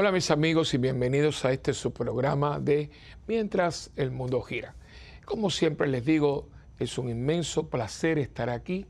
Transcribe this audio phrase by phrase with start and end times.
[0.00, 2.88] Hola mis amigos y bienvenidos a este su programa de
[3.26, 4.76] Mientras el mundo gira.
[5.24, 8.86] Como siempre les digo, es un inmenso placer estar aquí,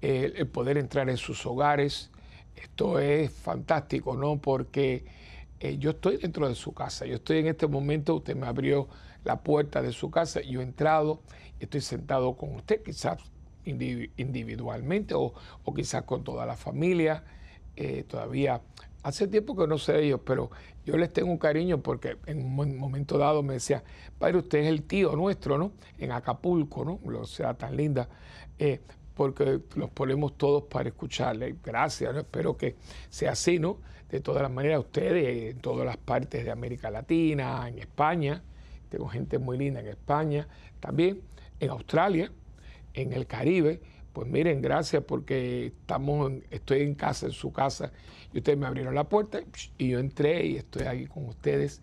[0.00, 2.12] el, poder entrar en sus hogares.
[2.54, 4.40] Esto es fantástico, ¿no?
[4.40, 5.06] Porque
[5.58, 8.86] eh, yo estoy dentro de su casa, yo estoy en este momento, usted me abrió
[9.24, 11.20] la puerta de su casa, yo he entrado,
[11.58, 13.18] estoy sentado con usted, quizás
[13.64, 15.34] individualmente o,
[15.74, 17.24] quizás con toda la familia.
[17.80, 18.60] Eh, todavía
[19.02, 20.50] hace tiempo que no sé de ellos, pero
[20.84, 23.82] yo les tengo un cariño porque en un momento dado me decía,
[24.18, 25.72] padre, usted es el tío nuestro, ¿no?
[25.98, 27.00] En Acapulco, ¿no?
[27.18, 28.08] O sea, tan linda.
[28.58, 28.80] Eh,
[29.14, 31.56] porque los ponemos todos para escucharle.
[31.64, 32.20] Gracias, ¿no?
[32.20, 32.76] espero que
[33.10, 33.78] sea así, ¿no?
[34.08, 38.42] De todas las maneras, ustedes en todas las partes de América Latina, en España,
[38.88, 40.46] tengo gente muy linda en España,
[40.80, 41.20] también
[41.60, 42.30] en Australia,
[42.94, 43.80] en el Caribe,
[44.18, 47.92] pues miren, gracias porque estamos, estoy en casa, en su casa,
[48.32, 49.38] y ustedes me abrieron la puerta
[49.78, 51.80] y yo entré y estoy aquí con ustedes.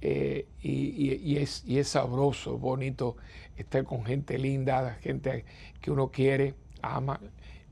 [0.00, 3.16] Eh, y, es, y es sabroso, bonito
[3.56, 5.44] estar con gente linda, gente
[5.80, 7.20] que uno quiere, ama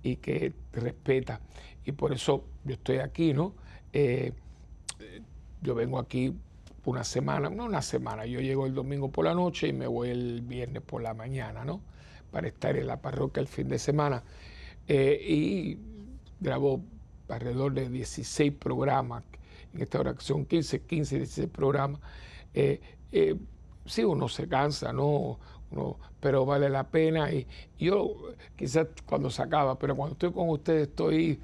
[0.05, 1.41] y que respeta.
[1.85, 3.55] Y por eso yo estoy aquí, ¿no?
[3.93, 4.35] Eh,
[5.63, 6.33] yo vengo aquí
[6.85, 10.11] una semana, no una semana, yo llego el domingo por la noche y me voy
[10.11, 11.81] el viernes por la mañana, ¿no?
[12.31, 14.23] Para estar en la parroquia el fin de semana.
[14.89, 15.79] Eh, y
[16.41, 16.83] grabo
[17.29, 19.25] alrededor de 16 programas,
[19.75, 22.01] en esta oración 15, 15, 16 programas.
[22.55, 22.81] Eh,
[23.13, 23.37] eh,
[23.85, 25.39] sí, uno se cansa, ¿no?
[26.21, 27.31] pero vale la pena.
[27.33, 27.47] Y
[27.79, 28.15] yo
[28.57, 31.41] quizás cuando se acaba, pero cuando estoy con ustedes estoy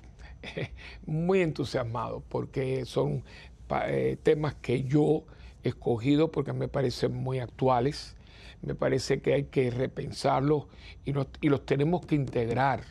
[1.07, 3.23] muy entusiasmado porque son
[3.87, 5.25] eh, temas que yo
[5.65, 8.17] he escogido porque me parecen muy actuales,
[8.63, 10.65] me parece que hay que repensarlos
[11.05, 12.85] y, y los tenemos que integrar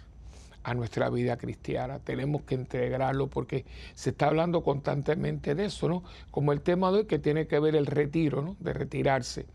[0.63, 1.99] a nuestra vida cristiana.
[1.99, 3.65] Tenemos que integrarlo porque
[3.95, 6.03] se está hablando constantemente de eso, ¿no?
[6.29, 8.55] Como el tema de hoy que tiene que ver el retiro, ¿no?
[8.59, 9.45] De retirarse.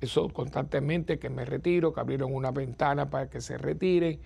[0.00, 4.18] Eso constantemente que me retiro, que abrieron una ventana para que se retire.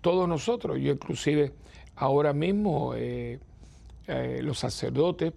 [0.00, 1.52] Todos nosotros, yo inclusive
[1.96, 3.38] ahora mismo, eh,
[4.06, 5.32] eh, los sacerdotes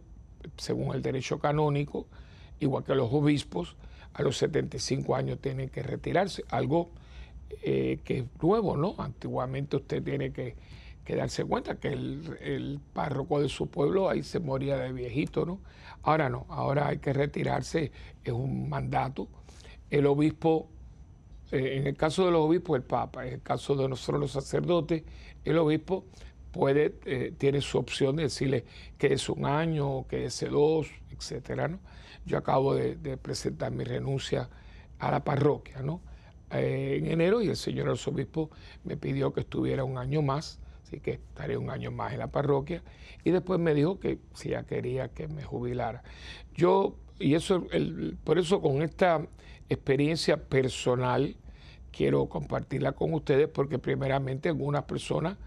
[0.58, 2.08] según el derecho canónico,
[2.60, 3.76] igual que los obispos,
[4.16, 6.90] a los 75 años tienen que retirarse, algo
[7.62, 8.96] eh, que es nuevo, ¿no?
[8.98, 10.56] Antiguamente usted tiene que,
[11.06, 15.60] darse cuenta que el, párroco de su pueblo ahí se moría de viejito, ¿no?
[16.02, 17.92] Ahora no, ahora hay que retirarse,
[18.24, 19.28] es un mandato.
[19.90, 20.70] El obispo,
[21.52, 24.32] eh, en el caso de los obispos, el Papa, en el caso de nosotros los
[24.32, 25.04] sacerdotes,
[25.44, 26.06] el obispo
[26.54, 28.64] puede, eh, tiene su opción de decirle
[28.98, 31.80] que es un año, que es dos, etcétera, ¿no?
[32.26, 34.50] Yo acabo de, presentar mi renuncia
[35.00, 36.02] a la parroquia, ¿no?
[36.52, 38.50] Eh, en enero y el señor arzobispo
[38.84, 42.28] me pidió que estuviera un año más, así que estaré un año más en la
[42.28, 42.84] parroquia
[43.24, 46.04] y después me dijo que si ya quería que me jubilara.
[46.54, 49.26] Yo, y eso, el, por eso con esta
[49.70, 51.36] experiencia personal
[51.92, 55.38] quiero compartirla con ustedes porque primeramente algunas personas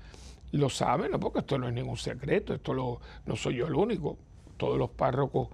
[0.53, 1.21] lo saben, ¿no?
[1.21, 4.17] porque esto no es ningún secreto, esto lo, no soy yo el único.
[4.57, 5.49] Todos los párrocos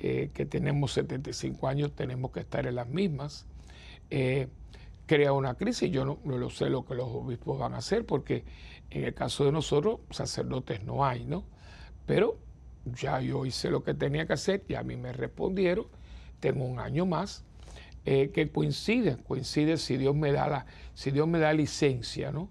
[0.00, 3.46] eh, que tenemos 75 años tenemos que estar en las mismas.
[4.10, 4.46] Eh,
[5.06, 8.44] crea una crisis, yo no, lo sé lo que los obispos van a hacer, porque
[8.90, 11.44] en el caso de nosotros, sacerdotes no hay, ¿no?
[12.06, 12.38] Pero
[12.84, 15.86] ya yo hice lo que tenía que hacer y a mí me respondieron,
[16.38, 17.44] tengo un año más,
[18.04, 22.50] eh, que coincide, coincide si Dios me da la, si Dios me da licencia, ¿no?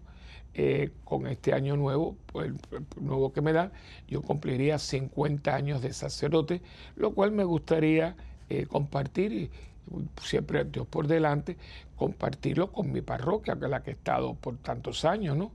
[0.59, 3.71] Eh, con este año nuevo, pues, el nuevo que me da,
[4.07, 6.63] yo cumpliría 50 años de sacerdote,
[6.95, 8.15] lo cual me gustaría
[8.49, 9.51] eh, compartir,
[10.19, 11.57] siempre Dios por delante,
[11.95, 15.51] compartirlo con mi parroquia, que es la que he estado por tantos años, ¿no?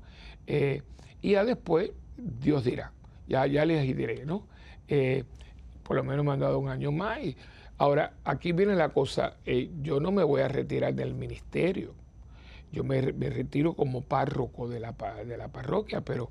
[0.46, 0.82] Eh,
[1.20, 2.92] y ya después Dios dirá,
[3.26, 4.46] ya, ya les diré, ¿no?
[5.82, 7.18] por lo menos me han dado un año más.
[7.76, 9.34] Ahora, aquí viene la cosa,
[9.82, 12.01] yo no me voy a retirar del ministerio
[12.72, 14.92] yo me, retiro como párroco de la,
[15.26, 16.30] de la parroquia, pero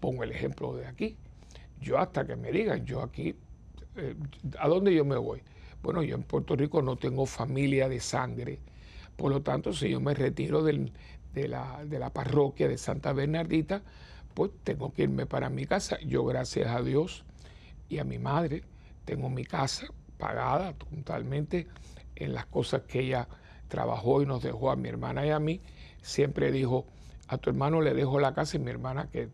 [0.00, 1.16] pongo el ejemplo de aquí.
[1.80, 3.36] Yo hasta que me digan, yo aquí,
[3.96, 4.14] eh,
[4.58, 5.42] ¿a dónde yo me voy?
[5.82, 8.58] Bueno, yo en Puerto Rico no tengo familia de sangre,
[9.16, 10.90] por lo tanto, si yo me retiro de,
[11.46, 13.82] la, de la parroquia de Santa Bernardita,
[14.32, 15.98] pues tengo que irme para mi casa.
[16.00, 17.24] Yo, gracias a Dios
[17.88, 18.64] y a mi madre,
[19.04, 19.86] tengo mi casa
[20.18, 21.68] pagada totalmente
[22.16, 23.28] en las cosas que ella
[23.74, 25.60] trabajó y nos dejó a mi hermana y a mí,
[26.00, 26.86] siempre dijo,
[27.26, 29.28] a tu hermano le dejo la casa y mi hermana, que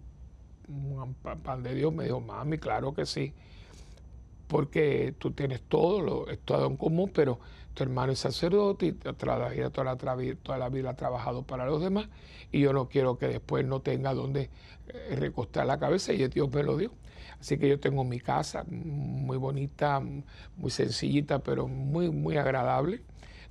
[0.67, 3.35] un pan de Dios, me dijo, mami, claro que sí.
[4.47, 7.39] porque tú tienes todo, lo, todo en común, pero
[7.75, 12.09] tu hermano es sacerdote y toda la, toda, la, vida ha trabajado para los demás
[12.51, 14.51] y yo no quiero que después no tenga donde
[14.89, 16.93] eh, recostar la cabeza y Dios me lo dio.
[17.41, 20.01] Así que yo tengo mi casa muy bonita,
[20.57, 23.03] muy sencillita, pero muy, muy agradable,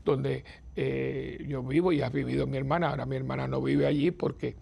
[0.04, 0.44] donde
[0.75, 2.90] eh, yo vivo y ha vivido mi hermana.
[2.90, 4.56] Ahora mi hermana no vive allí porque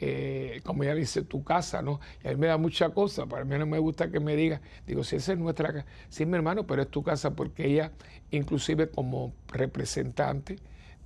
[0.00, 2.00] eh, como ella dice, tu casa, ¿no?
[2.22, 4.60] Y a mí me da mucha cosa, para mí no me gusta que me diga,
[4.86, 7.92] digo, si esa es nuestra casa, sí, mi hermano, pero es tu casa porque ella,
[8.30, 10.58] inclusive como representante,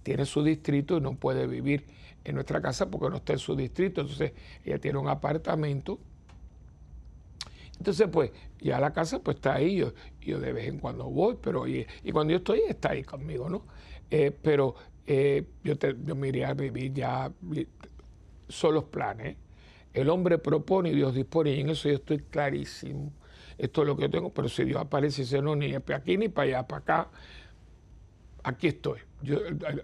[0.02, 1.86] tiene su distrito y no puede vivir
[2.24, 4.32] en nuestra casa porque no está en su distrito, entonces
[4.64, 5.98] ella tiene un apartamento.
[7.82, 8.30] Entonces, pues,
[8.60, 11.84] ya la casa pues está ahí, yo, yo de vez en cuando voy, pero y,
[12.12, 13.64] cuando yo estoy, está ahí conmigo, ¿no?
[14.08, 17.32] Eh, pero eh, yo, te, yo me iría a vivir ya
[18.48, 19.36] son los planes.
[19.92, 23.12] El hombre propone y Dios dispone, y en eso yo estoy clarísimo.
[23.58, 26.16] Esto es lo que yo tengo, pero si Dios aparece y dice, no, ni aquí
[26.16, 27.10] ni para allá, para acá,
[28.44, 29.00] aquí estoy.
[29.22, 29.40] Yo,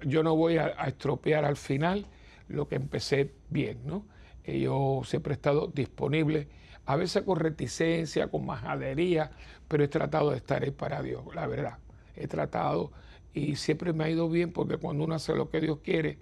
[0.06, 2.06] yo no voy a, estropear al final
[2.46, 4.06] lo que empecé bien, ¿no?
[4.46, 6.46] Yo siempre he estado disponible,
[6.88, 9.30] a veces con reticencia, con majadería,
[9.68, 11.76] pero he tratado de estar ahí para Dios, la verdad.
[12.16, 12.92] He tratado
[13.34, 16.16] y siempre me ha ido bien porque cuando uno hace lo que Dios quiere,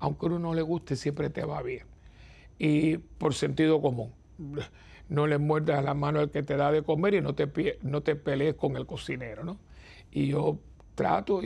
[0.00, 1.86] aunque a uno no le guste, siempre te va bien.
[2.58, 4.12] Y por sentido común,
[5.08, 8.02] no le muerdas la mano al que te da de comer y no te, no
[8.02, 9.60] te pelees con el cocinero, ¿no?
[10.10, 10.58] Y yo
[10.96, 11.40] trato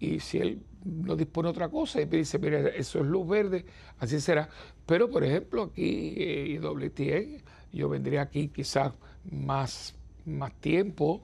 [0.00, 3.64] y, si él no dispone otra cosa y me dice, mire, eso es luz verde,
[4.00, 4.48] así será.
[4.86, 7.42] Pero, por ejemplo, aquí y WTN,
[7.72, 8.92] yo vendría aquí quizás
[9.30, 9.94] más,
[10.24, 11.22] más tiempo,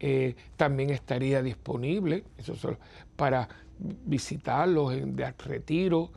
[0.00, 2.76] eh, también estaría disponible eso
[3.16, 3.48] para
[3.78, 6.10] visitarlos en, de retiro.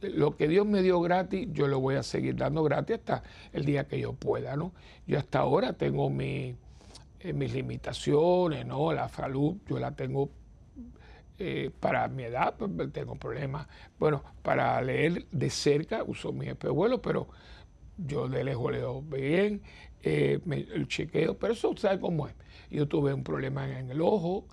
[0.00, 3.64] Lo que Dios me dio gratis, yo lo voy a seguir dando gratis hasta el
[3.64, 4.72] día que yo pueda, ¿no?
[5.06, 6.54] Yo hasta ahora tengo mi,
[7.20, 8.92] eh, mis limitaciones, ¿no?
[8.92, 10.30] La salud, yo la tengo
[11.38, 12.54] eh, para mi edad,
[12.92, 13.66] tengo problemas.
[13.98, 17.28] Bueno, para leer de cerca uso mi espejuelo, pero
[17.96, 19.62] yo de lejos leo bien,
[20.02, 22.34] eh, el chequeo, pero eso sabe cómo es.
[22.70, 24.46] Yo tuve un problema en el ojo,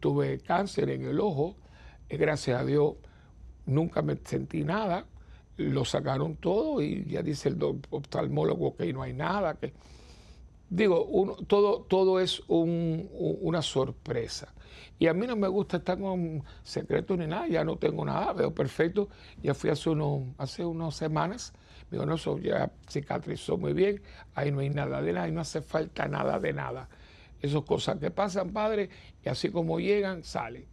[0.00, 1.56] tuve cáncer en el ojo,
[2.08, 2.94] gracias a Dios
[3.66, 5.06] nunca me sentí nada,
[5.56, 7.58] lo sacaron todo y ya dice el
[7.90, 9.72] oftalmólogo que no hay nada, que
[10.68, 14.52] digo, uno, todo, todo es una sorpresa.
[14.98, 18.32] Y a mí no me gusta estar con secretos ni nada, ya no tengo nada,
[18.32, 19.08] veo perfecto.
[19.42, 21.52] Ya fui hace, unos, hace unas semanas,
[21.92, 24.02] digo, no, eso ya cicatrizó muy bien,
[24.34, 26.88] ahí no hay nada de nada, ahí no hace falta nada de nada.
[27.40, 28.88] Esas cosas que pasan, padre,
[29.24, 30.64] y así como llegan, salen.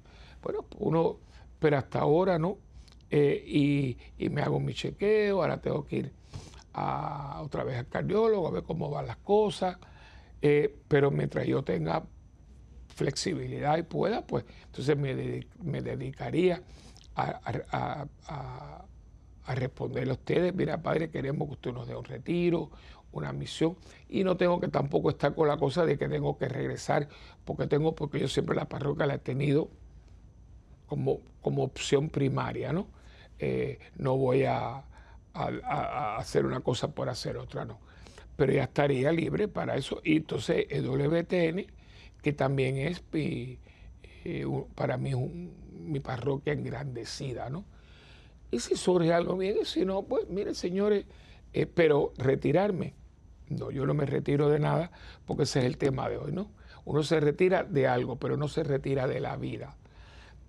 [0.42, 1.20] Bueno, uno
[1.60, 2.58] pero hasta ahora no.
[3.12, 6.12] Eh, y, me hago mi chequeo, ahora tengo que ir
[6.74, 9.78] a, otra vez al cardiólogo a ver cómo van las cosas,
[10.42, 12.04] eh, pero mientras yo tenga
[12.96, 16.62] flexibilidad y pueda, pues entonces me, dedicaría
[17.16, 18.86] a, a,
[19.56, 22.70] responderle a ustedes, mira padre, queremos que usted nos dé un retiro,
[23.12, 23.76] una misión,
[24.08, 27.08] y no tengo que tampoco estar con la cosa de que tengo que regresar,
[27.46, 29.70] porque tengo, porque yo siempre la parroquia la he tenido
[30.86, 32.88] como, como opción primaria, ¿no?
[33.40, 34.84] Eh, no voy a,
[36.18, 37.80] hacer una cosa por hacer otra, no.
[38.36, 40.02] Pero ya estaría libre para eso.
[40.04, 41.66] Y entonces el WTN,
[42.22, 44.46] que también es eh,
[44.76, 45.14] para mí
[45.72, 47.64] mi parroquia engrandecida, ¿no?
[48.52, 51.06] Y si surge algo bien, y si no, pues miren señores,
[51.54, 52.94] eh, pero retirarme,
[53.50, 54.92] no, yo no me retiro de nada
[55.26, 56.52] porque ese es el tema de hoy, ¿no?
[56.86, 59.76] Uno se retira de algo, pero no se retira de la vida.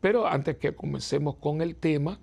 [0.00, 2.18] Pero antes que comencemos con el tema,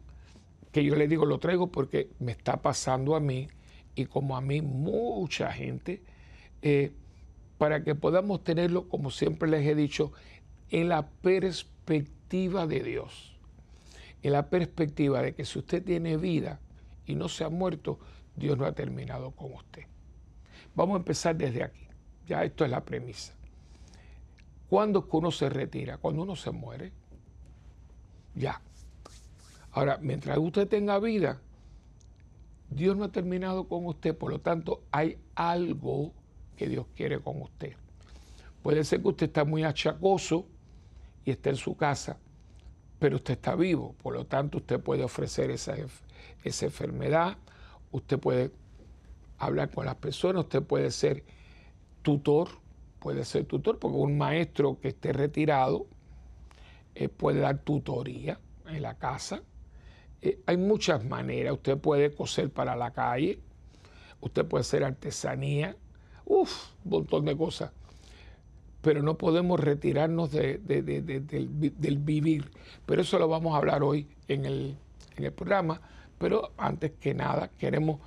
[0.71, 3.47] que yo le digo, lo traigo porque me está pasando a mí
[3.95, 6.01] y como a mí mucha gente,
[6.61, 6.91] eh,
[7.57, 10.11] para que podamos tenerlo, como siempre les he dicho,
[10.69, 13.36] en la perspectiva de Dios.
[14.23, 16.59] En la perspectiva de que si usted tiene vida
[17.05, 17.99] y no se ha muerto,
[18.35, 19.83] Dios no ha terminado con usted.
[20.75, 21.87] Vamos a empezar desde aquí.
[22.27, 23.33] Ya esto es la premisa.
[24.69, 25.97] ¿Cuándo es que uno se retira?
[25.97, 26.91] Cuando uno se muere.
[28.35, 28.61] Ya.
[29.71, 31.39] Ahora, mientras usted tenga vida,
[32.69, 36.13] Dios no ha terminado con usted, por lo tanto hay algo
[36.55, 37.73] que Dios quiere con usted.
[38.61, 40.45] Puede ser que usted está muy achacoso
[41.23, 42.17] y esté en su casa,
[42.99, 45.75] pero usted está vivo, por lo tanto usted puede ofrecer esa,
[46.43, 47.37] esa enfermedad,
[47.91, 48.51] usted puede
[49.37, 51.23] hablar con las personas, usted puede ser
[52.01, 52.49] tutor,
[52.99, 55.85] puede ser tutor, porque un maestro que esté retirado
[56.95, 59.43] eh, puede dar tutoría en la casa.
[60.21, 61.53] Eh, hay muchas maneras.
[61.53, 63.39] Usted puede coser para la calle,
[64.19, 65.75] usted puede hacer artesanía,
[66.25, 67.71] uff, un montón de cosas.
[68.81, 72.51] Pero no podemos retirarnos del, vivir.
[72.85, 74.77] Pero eso lo vamos a hablar hoy en el,
[75.15, 75.81] en el programa.
[76.17, 77.99] Pero antes que nada, queremos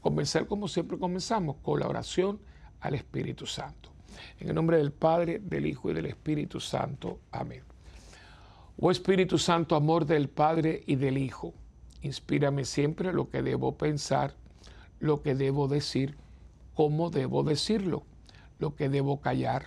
[0.00, 2.40] comenzar como siempre comenzamos, con la oración
[2.80, 3.90] al Espíritu Santo.
[4.38, 7.20] En el nombre del Padre, del Hijo y del Espíritu Santo.
[7.30, 7.62] Amén.
[8.80, 11.52] Oh Espíritu Santo, amor del Padre y del Hijo,
[12.00, 14.34] inspírame siempre lo que debo pensar,
[15.00, 16.16] lo que debo decir,
[16.74, 18.04] cómo debo decirlo,
[18.58, 19.66] lo que debo callar,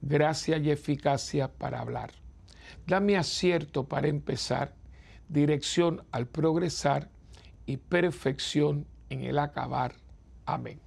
[0.00, 2.10] gracia y eficacia para hablar.
[2.86, 4.74] Dame acierto para empezar,
[5.28, 7.08] dirección al progresar
[7.66, 9.94] y perfección en el acabar.
[10.46, 10.80] Amén.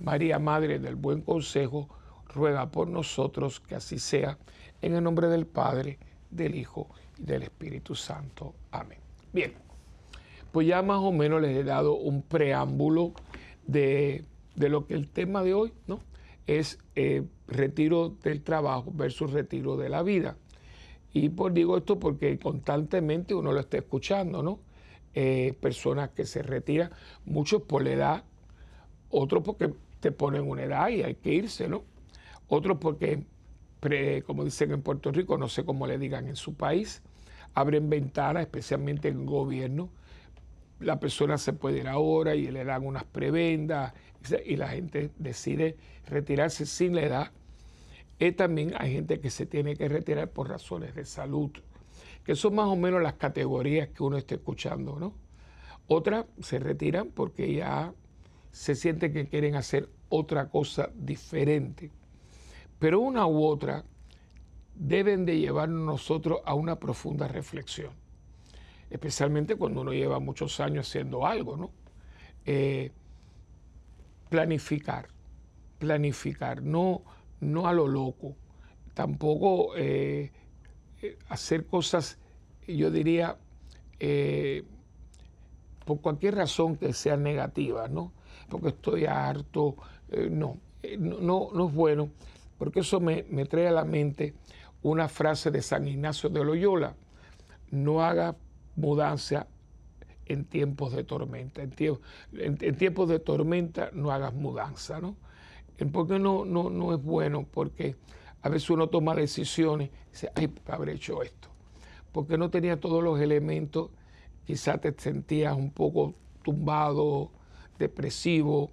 [0.00, 1.88] María, Madre del Buen Consejo,
[2.28, 4.38] ruega por nosotros que así sea,
[4.82, 5.98] en el nombre del Padre,
[6.30, 8.54] del Hijo y del Espíritu Santo.
[8.70, 8.98] Amén.
[9.32, 9.54] Bien,
[10.52, 13.12] pues ya más o menos les he dado un preámbulo
[13.66, 14.24] de,
[14.56, 15.98] lo que el tema de hoy ¿no?
[16.46, 20.36] Es eh, retiro del trabajo versus retiro de la vida.
[21.12, 24.60] Y pues digo esto porque constantemente uno lo está escuchando, ¿no?
[25.14, 26.90] Eh, personas que se retiran,
[27.24, 28.24] muchos por la edad,
[29.10, 31.84] otros porque te ponen una edad y hay que irse, ¿no?
[32.48, 33.24] Otros porque
[34.26, 37.02] como dicen en Puerto Rico, no sé cómo le digan en su país,
[37.52, 39.90] abren ventanas, especialmente en gobierno.
[40.80, 43.92] La persona se puede ir ahora y le dan unas prebendas
[44.44, 45.76] y la gente decide
[46.06, 47.32] retirarse sin la edad.
[48.18, 51.50] Y también hay gente que se tiene que retirar por razones de salud,
[52.24, 55.14] que son más o menos las categorías que uno está escuchando, ¿no?
[55.86, 57.92] Otras se retiran porque ya
[58.50, 61.90] se siente que quieren hacer otra cosa diferente.
[62.78, 63.84] Pero una u otra
[64.74, 67.92] deben de llevarnos nosotros a una profunda reflexión,
[68.90, 71.70] especialmente cuando uno lleva muchos años haciendo algo, ¿no?
[72.46, 72.92] Eh,
[74.34, 75.06] planificar,
[75.78, 77.02] planificar, no,
[77.40, 78.34] no a lo loco,
[78.94, 80.32] tampoco eh,
[81.02, 82.18] eh, hacer cosas,
[82.66, 83.36] yo diría,
[85.84, 88.12] por cualquier razón que sea negativa, ¿no?
[88.50, 89.76] Porque estoy harto,
[90.30, 90.58] no,
[90.98, 92.10] no, no es bueno
[92.58, 94.34] porque eso me, trae a la mente
[94.82, 96.94] una frase de San Ignacio de Loyola,
[97.70, 98.36] no haga
[98.76, 99.46] mudanza
[100.26, 105.16] en tiempos de tormenta, en, tiempos de tormenta no hagas mudanza, ¿no?
[105.92, 107.96] Porque no, no, no es bueno, porque
[108.42, 111.48] a veces uno toma decisiones y dice, ay, habré hecho esto,
[112.12, 113.90] porque no tenía todos los elementos,
[114.46, 117.30] quizás te sentías un poco tumbado,
[117.78, 118.70] depresivo,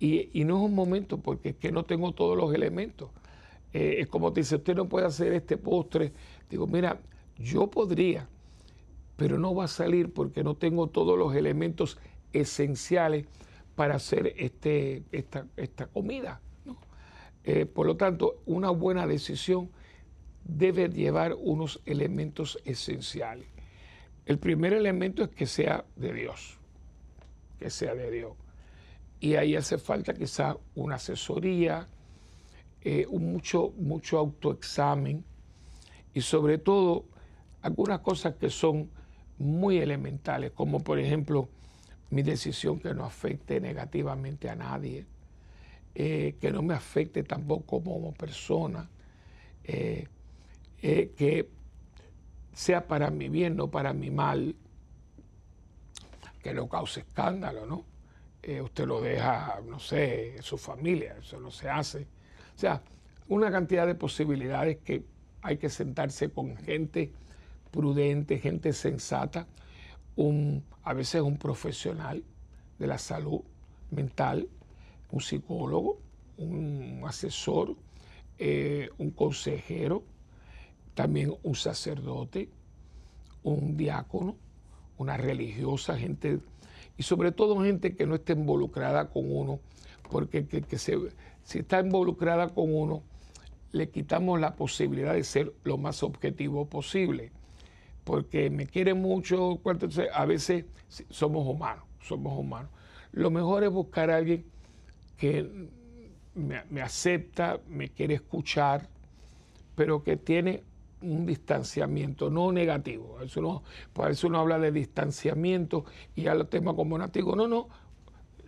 [0.00, 3.10] y, no es un momento porque es que no tengo todos los elementos.
[3.72, 6.12] Eh, es como te dice, usted no puede hacer este postre.
[6.48, 7.00] Digo, mira,
[7.36, 8.28] yo podría,
[9.18, 11.98] pero no va a salir porque no tengo todos los elementos
[12.32, 13.26] esenciales
[13.74, 16.40] para hacer este, esta, esta comida.
[17.44, 19.70] Eh, por lo tanto, una buena decisión
[20.44, 23.48] debe llevar unos elementos esenciales.
[24.24, 26.58] El primer elemento es que sea de Dios,
[27.58, 28.32] que sea de Dios
[29.20, 31.88] y ahí hace falta quizás una asesoría,
[32.82, 35.24] eh, un mucho, mucho autoexamen
[36.14, 37.04] y sobre todo
[37.62, 38.90] algunas cosas que son
[39.38, 41.48] muy elementales, como por ejemplo
[42.10, 45.06] mi decisión que no afecte negativamente a nadie,
[45.94, 48.88] eh, que no me afecte tampoco como persona,
[49.64, 50.06] eh,
[50.80, 51.48] que
[52.52, 54.54] sea para mi bien, no para mi mal,
[56.42, 57.84] que no cause escándalo, ¿no?
[58.42, 62.06] Eh, usted lo deja, no sé, su familia, eso no se hace.
[62.56, 62.82] O sea,
[63.28, 65.04] una cantidad de posibilidades que
[65.42, 67.12] hay que sentarse con gente
[67.70, 69.46] prudente, gente sensata,
[70.16, 72.24] un, a veces un profesional
[72.78, 73.40] de la salud
[73.90, 74.48] mental,
[75.10, 75.98] un psicólogo,
[76.36, 77.76] un asesor,
[78.38, 80.02] eh, un consejero,
[80.94, 82.48] también un sacerdote,
[83.42, 84.36] un diácono,
[84.98, 86.40] una religiosa, gente
[86.96, 89.60] y sobre todo gente que no esté involucrada con uno,
[90.10, 90.98] porque que, se,
[91.44, 93.02] si está involucrada con uno,
[93.70, 97.30] le quitamos la posibilidad de ser lo más objetivo posible,
[98.08, 99.60] porque me quiere mucho,
[100.14, 100.64] a veces
[101.10, 102.70] somos humanos, somos humanos.
[103.12, 104.46] Lo mejor es buscar a alguien
[105.18, 105.68] que
[106.34, 108.88] me, me acepta, me quiere escuchar,
[109.74, 110.62] pero que tiene
[111.02, 113.18] un distanciamiento, no negativo.
[113.18, 113.62] A veces uno,
[114.24, 115.84] uno habla de distanciamiento
[116.16, 117.36] y ya lo tema como nativo.
[117.36, 117.68] No, no,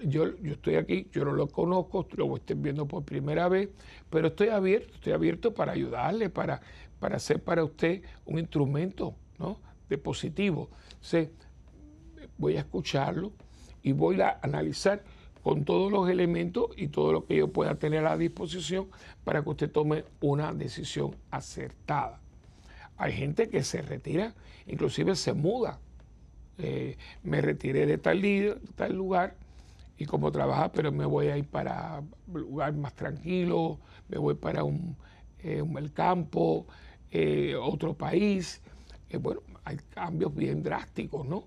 [0.03, 3.69] yo, yo estoy aquí, yo no lo conozco, lo estoy viendo por primera vez,
[4.09, 6.63] pero estoy abierto, estoy abierto para ayudarle, para,
[6.99, 9.59] para hacer para usted un instrumento ¿no?
[9.89, 10.71] de positivo.
[12.39, 13.33] voy a escucharlo
[13.83, 15.03] y voy a analizar
[15.43, 18.89] con todos los elementos y todo lo que yo pueda tener a disposición
[19.25, 22.21] para que usted tome una decisión acertada.
[22.97, 24.35] Hay gente que se retira,
[24.67, 25.81] inclusive se muda.
[26.59, 28.23] Eh, me retiré de tal,
[28.77, 29.35] tal lugar
[29.97, 34.35] y como trabaja, pero me voy a ir para un lugar más tranquilo, me voy
[34.35, 34.97] para un,
[35.39, 36.67] eh, el campo,
[37.11, 38.61] eh, otro país.
[39.19, 41.45] Bueno, hay cambios bien drásticos, ¿no?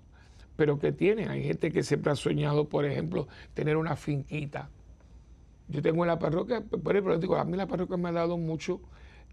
[0.56, 4.70] Pero que tienen, hay gente que siempre ha soñado, por ejemplo, tener una finquita.
[5.70, 8.38] Yo tengo en la parroquia, por ejemplo, digo, a mí la parroquia me ha dado
[8.38, 8.82] mucho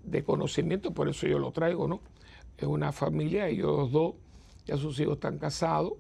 [0.04, 2.00] de conocimiento, por eso yo lo traigo, ¿no?
[2.56, 4.14] Es una familia, ellos dos,
[4.66, 5.94] ya sus hijos están casados,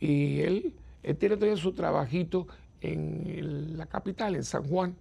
[0.00, 2.48] y él, él tiene todavía su trabajito
[2.80, 4.96] en la capital, en San Juan,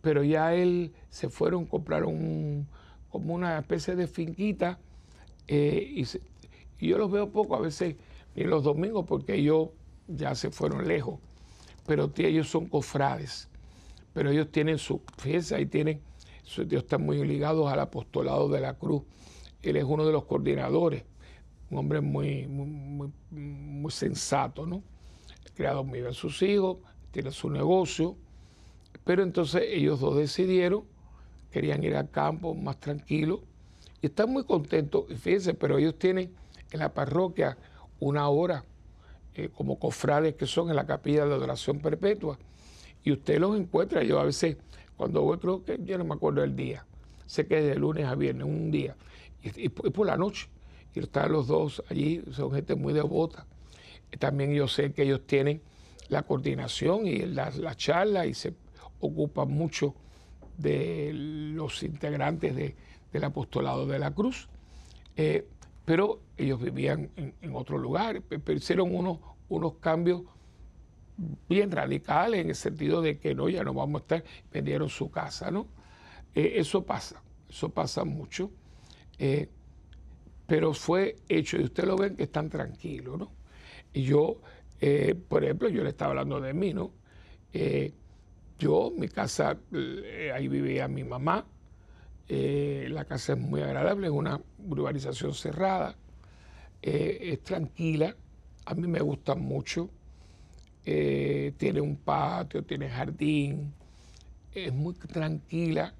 [0.00, 2.66] pero ya él se fueron, compraron
[3.10, 4.78] como una especie de finquita,
[5.48, 6.02] eh, y,
[6.80, 7.96] y, yo los veo poco, a veces
[8.34, 9.68] ni los domingos, porque ellos
[10.08, 11.18] ya se fueron lejos,
[11.86, 13.48] pero ellos son cofrades,
[14.12, 16.00] pero ellos tienen su, fíjense, ahí tienen,
[16.56, 19.02] ellos están muy ligados al apostolado de la cruz.
[19.62, 21.04] Él es uno de los coordinadores,
[21.70, 24.82] un hombre muy, muy, muy, sensato, ¿no?
[25.54, 26.78] Creado muy bien sus hijos,
[27.10, 28.16] tiene su negocio,
[29.04, 30.84] pero entonces ellos dos decidieron,
[31.50, 33.42] querían ir al campo más tranquilo,
[34.02, 36.32] y están muy contentos, fíjense, pero ellos tienen
[36.70, 37.56] en la parroquia
[38.00, 38.64] una hora
[39.34, 42.38] eh, como cofrades que son en la capilla de adoración perpetua.
[43.04, 44.56] Y usted los encuentra, yo a veces,
[44.96, 46.84] cuando voy, creo que yo no me acuerdo del día,
[47.26, 48.96] sé que es de lunes a viernes, un día,
[49.42, 50.48] y, por la noche,
[50.94, 53.46] y están los dos allí, son gente muy devota.
[54.18, 55.60] También yo sé que ellos tienen
[56.08, 58.54] la coordinación y la, charla y se
[59.00, 59.94] ocupan mucho
[60.56, 62.56] de los integrantes
[63.16, 64.48] del apostolado de la cruz.
[65.16, 65.48] Eh,
[65.84, 70.22] pero ellos vivían en, otro lugar, pero hicieron unos, unos cambios
[71.48, 75.10] bien radicales en el sentido de que no, ya no vamos a estar, vendieron su
[75.10, 75.66] casa, ¿no?
[76.34, 78.50] Eh, eso pasa, eso pasa mucho,
[79.18, 79.48] eh,
[80.46, 83.30] pero fue hecho, y ustedes lo ven que están tranquilos, ¿no?
[83.94, 84.40] Y yo,
[85.28, 86.90] por ejemplo, yo le estaba hablando de mí, ¿no?
[88.58, 89.56] yo, mi casa,
[90.34, 91.46] ahí vivía mi mamá,
[92.28, 95.96] la casa es muy agradable, es una urbanización cerrada,
[96.82, 98.16] es tranquila,
[98.64, 99.90] a mí me gusta mucho,
[100.88, 103.74] eh, tiene un patio, tiene jardín,
[104.54, 105.92] es muy tranquila.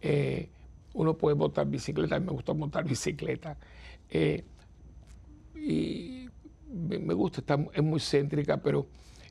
[0.00, 0.48] Eh,
[0.94, 3.56] uno puede montar bicicleta, a mí me gusta montar bicicleta.
[4.08, 4.44] Eh,
[5.56, 6.28] y
[6.70, 8.86] me gusta, está, es muy céntrica, pero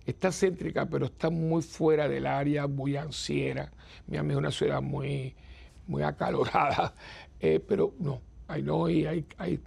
[0.05, 3.71] está céntrica, pero está muy fuera del área, muy ansiera.
[4.07, 5.35] Miami es una ciudad muy,
[5.87, 6.93] muy acalorada,
[7.67, 9.59] pero no, hay, no hay, hay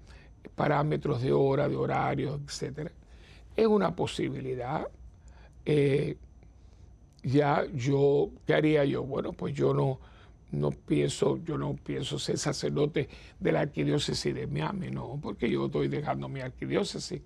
[0.58, 2.90] parámetros de hora, de horarios, etc.
[3.56, 4.88] Es una posibilidad,
[5.64, 6.16] eh,
[7.22, 9.04] ya yo, ¿qué haría yo?
[9.04, 10.00] Bueno, pues yo no,
[10.50, 15.66] no pienso, yo no pienso ser sacerdote de la arquidiócesis de Miami, no, porque yo
[15.66, 17.22] estoy dejando mi arquidiócesis.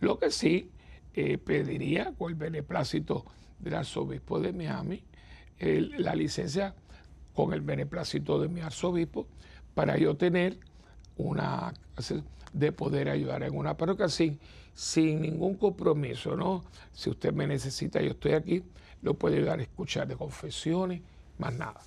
[0.00, 0.70] Lo que sí
[1.14, 3.24] eh, pediría con el beneplácito
[3.58, 5.02] del arzobispo de Miami,
[5.60, 6.72] la licencia
[7.38, 9.24] con el beneplácito de mi arzobispo,
[9.72, 10.58] para yo tener
[11.16, 11.72] una
[12.52, 14.40] de poder ayudar en una parroquia sin,
[14.74, 16.64] sin ningún compromiso, ¿no?
[16.92, 18.64] Si usted me necesita, yo estoy aquí,
[19.02, 21.00] lo puede ayudar a escuchar de confesiones,
[21.38, 21.80] más nada.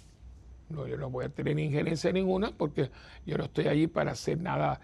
[0.70, 2.90] No, yo no voy a tener injerencia ninguna porque
[3.26, 4.80] yo no estoy allí para hacer nada.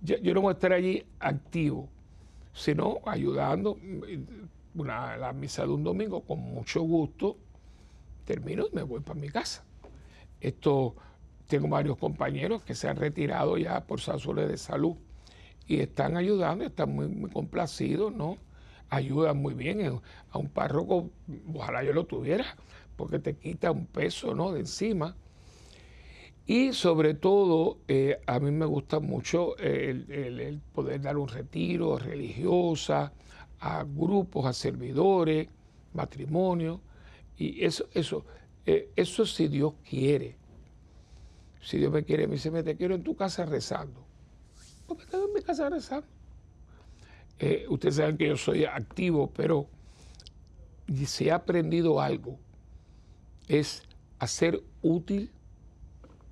[0.00, 1.90] Yo, no voy a estar allí activo,
[2.54, 3.76] sino ayudando.
[4.76, 7.36] Una, la misa de un domingo con mucho gusto,
[8.24, 9.62] termino y me voy para mi casa.
[10.40, 10.94] Esto,
[11.46, 14.96] tengo varios compañeros que se han retirado ya por razones de salud
[15.66, 18.38] y están ayudando, están muy, complacidos, ¿no?
[18.88, 21.10] Ayudan muy bien a un párroco,
[21.54, 22.44] ojalá yo lo tuviera,
[22.96, 24.52] porque te quita un peso, ¿no?
[24.52, 25.16] De encima.
[26.46, 33.12] Y sobre todo, eh, a mí me gusta mucho el, poder dar un retiro religiosa
[33.58, 35.48] a grupos, a servidores,
[35.92, 36.80] matrimonio.
[37.36, 38.24] Y eso, eso,
[38.66, 40.36] eh, eso si Dios quiere.
[41.62, 44.06] Si Dios me quiere, me dice, me te quiero en tu casa rezando
[44.86, 46.06] pues me quedo en mi casa rezando.
[47.38, 49.66] Eh, ustedes saben que yo soy activo, pero
[51.06, 52.38] si he aprendido algo,
[53.48, 53.82] es
[54.18, 55.30] a ser útil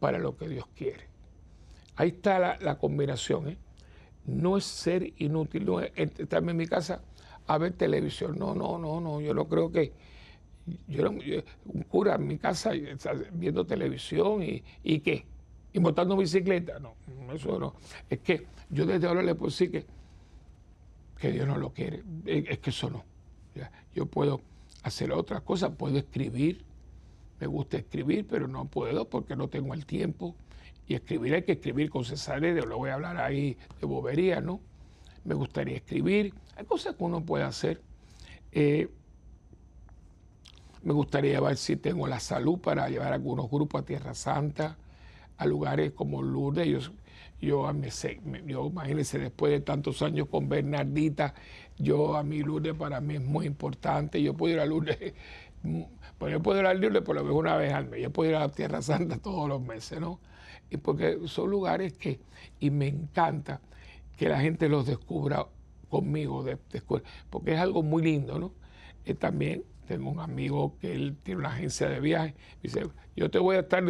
[0.01, 1.09] para lo que Dios quiere.
[1.97, 3.49] Ahí está la, combinación.
[3.49, 3.59] ¿eh?
[4.25, 7.03] No es ser inútil, no es estarme en mi casa
[7.47, 8.37] a ver televisión.
[8.39, 9.21] No, no, no, no.
[9.21, 9.93] Yo no creo que.
[10.89, 12.73] Yo, un cura en mi casa
[13.33, 15.27] viendo televisión y, y qué.
[15.73, 16.79] Y montando bicicleta.
[16.79, 16.95] No,
[17.33, 17.75] eso no.
[18.09, 19.85] Es que yo desde ahora le puedo decir que,
[21.19, 22.03] que Dios no lo quiere.
[22.25, 23.05] Es, que eso no.
[23.95, 24.41] Yo puedo
[24.83, 26.65] hacer otras cosas, puedo escribir.
[27.41, 30.35] Me gusta escribir, pero no puedo porque no tengo el tiempo.
[30.87, 34.61] Y escribir hay que escribir con de lo voy a hablar ahí de bobería, ¿no?
[35.25, 36.33] Me gustaría escribir.
[36.57, 37.81] Hay cosas que uno puede hacer.
[38.53, 38.89] Eh,
[40.85, 44.77] me gustaría ver si tengo la salud para llevar algunos grupos a Tierra Santa,
[45.39, 46.69] a lugares como Lourdes.
[46.69, 46.93] Yo,
[47.41, 47.75] yo, a
[48.47, 51.35] yo imagínense, después de tantos años con Bernardita,
[51.79, 54.23] yo a mi Lourdes para mí es muy importante.
[54.23, 55.15] Yo puedo ir a Lourdes,
[56.19, 58.03] pues yo puedo ir a Lourdes por lo menos una vez al mes.
[58.03, 60.21] Yo puedo ir a Tierra Santa todos los meses, ¿no?
[60.71, 62.21] Y porque son lugares que,
[62.61, 63.61] y me encanta
[64.17, 65.47] que la gente los descubra
[65.89, 66.59] conmigo, de,
[67.31, 68.53] porque es algo muy lindo, ¿no?
[69.05, 73.39] Eh, también tengo un amigo que él tiene una agencia de viajes, dice, yo te
[73.39, 73.83] voy a estar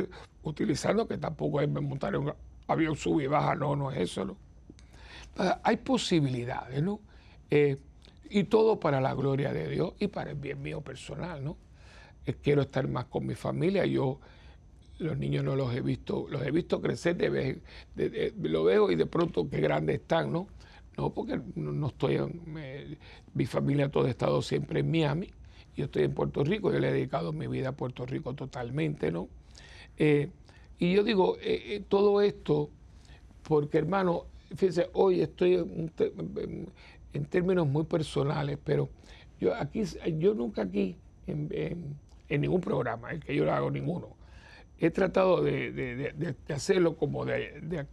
[0.42, 2.32] utilizando, que tampoco es montar un
[2.66, 4.36] avión sub y baja, no, no es eso, ¿no?
[5.36, 7.00] hay posibilidades, ¿no?
[7.50, 7.76] Eh,
[8.30, 11.56] y todo para la gloria de Dios y para el bien mío personal, ¿no?
[12.26, 14.20] Eh, quiero estar más con mi familia, yo
[14.98, 18.96] los niños no los he visto, los he visto crecer, de vez, lo veo y
[18.96, 20.46] de pronto qué grandes están, ¿no?
[20.96, 22.98] No, porque no, estoy, en,
[23.34, 25.30] mi familia todo ha estado siempre en Miami,
[25.76, 29.10] yo estoy en Puerto Rico, yo le he dedicado mi vida a Puerto Rico totalmente,
[29.10, 29.28] ¿no?
[29.96, 30.30] Eh,
[30.78, 32.70] y yo digo, eh, eh, todo esto,
[33.42, 38.88] porque hermano, fíjense, hoy estoy en, términos muy personales, pero
[39.40, 39.82] yo aquí,
[40.18, 41.96] yo nunca aquí, en,
[42.28, 44.08] ningún programa, el que yo no hago ninguno,
[44.78, 47.86] he tratado de, hacerlo como de,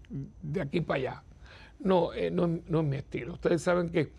[0.60, 1.24] aquí para allá.
[1.80, 3.34] No, no, no es mi estilo.
[3.34, 4.12] Ustedes saben que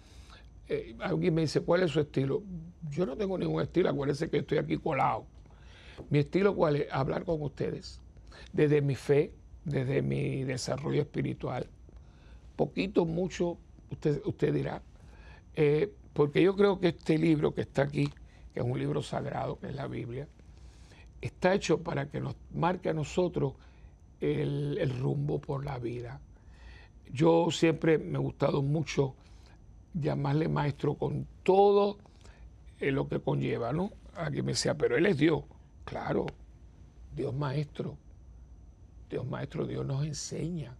[0.69, 2.43] eh, alguien me dice, ¿cuál es su estilo?
[2.91, 5.27] Yo no tengo ningún estilo, acuérdense que estoy aquí colado.
[6.11, 6.93] Mi estilo, ¿cuál es?
[6.93, 8.01] Hablar con ustedes,
[8.53, 9.33] desde mi fe,
[9.65, 11.67] desde mi desarrollo espiritual.
[12.57, 13.59] Poquito, mucho,
[13.91, 14.83] usted, usted dirá.
[15.55, 18.09] Eh, porque yo creo que este libro que está aquí,
[18.53, 20.29] que es un libro sagrado, que es la Biblia,
[21.21, 23.55] está hecho para que nos marque a nosotros
[24.21, 26.21] el, el rumbo por la vida.
[27.11, 29.15] Yo siempre me he gustado mucho
[29.95, 31.99] llamarle maestro con todo
[32.81, 33.93] eh, lo que conlleva, ¿no?
[34.15, 35.43] Aquí me decía, pero él es Dios.
[35.85, 36.27] Claro,
[37.15, 37.97] Dios maestro.
[39.13, 40.75] Dios maestro, Dios nos enseña,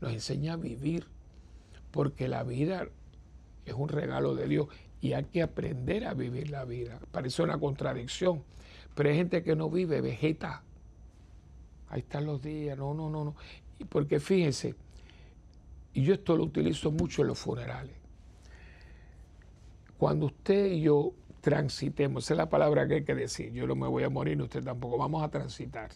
[0.00, 1.08] nos enseña a vivir,
[1.90, 2.86] porque la vida
[3.66, 4.68] es un regalo de Dios
[5.00, 7.00] y hay que aprender a vivir la vida.
[7.10, 8.44] Parece una contradicción,
[8.94, 10.62] pero hay gente que no vive, vegeta.
[11.88, 13.34] Ahí están los días, no, no, no, no.
[13.88, 14.76] Porque fíjense,
[15.94, 18.03] y yo esto lo utilizo mucho en los funerales.
[19.98, 23.74] Cuando usted y yo transitemos, esa es la palabra que hay que decir, yo no
[23.74, 25.90] me voy a morir, usted tampoco, vamos a transitar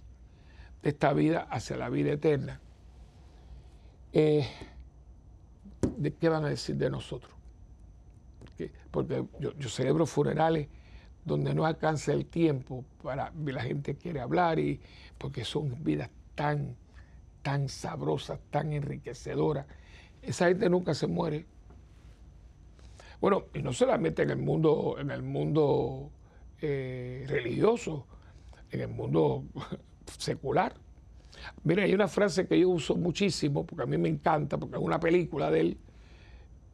[0.82, 2.60] de esta vida hacia la vida eterna.
[4.12, 4.46] Eh,
[5.96, 7.32] ¿De qué van a decir de nosotros?
[8.90, 10.68] Porque, yo, celebro funerales
[11.24, 14.80] donde no alcanza el tiempo para la gente quiere hablar y
[15.18, 16.76] porque son vidas tan
[17.42, 19.66] tan sabrosas, tan enriquecedoras.
[20.20, 21.46] Esa gente nunca se muere.
[23.20, 26.10] Bueno, y no solamente en el mundo, en el mundo
[26.60, 28.06] eh, religioso,
[28.70, 29.44] en el mundo
[30.18, 30.74] secular.
[31.64, 34.82] Mira, hay una frase que yo uso muchísimo, porque a mí me encanta, porque es
[34.82, 35.78] una película de él,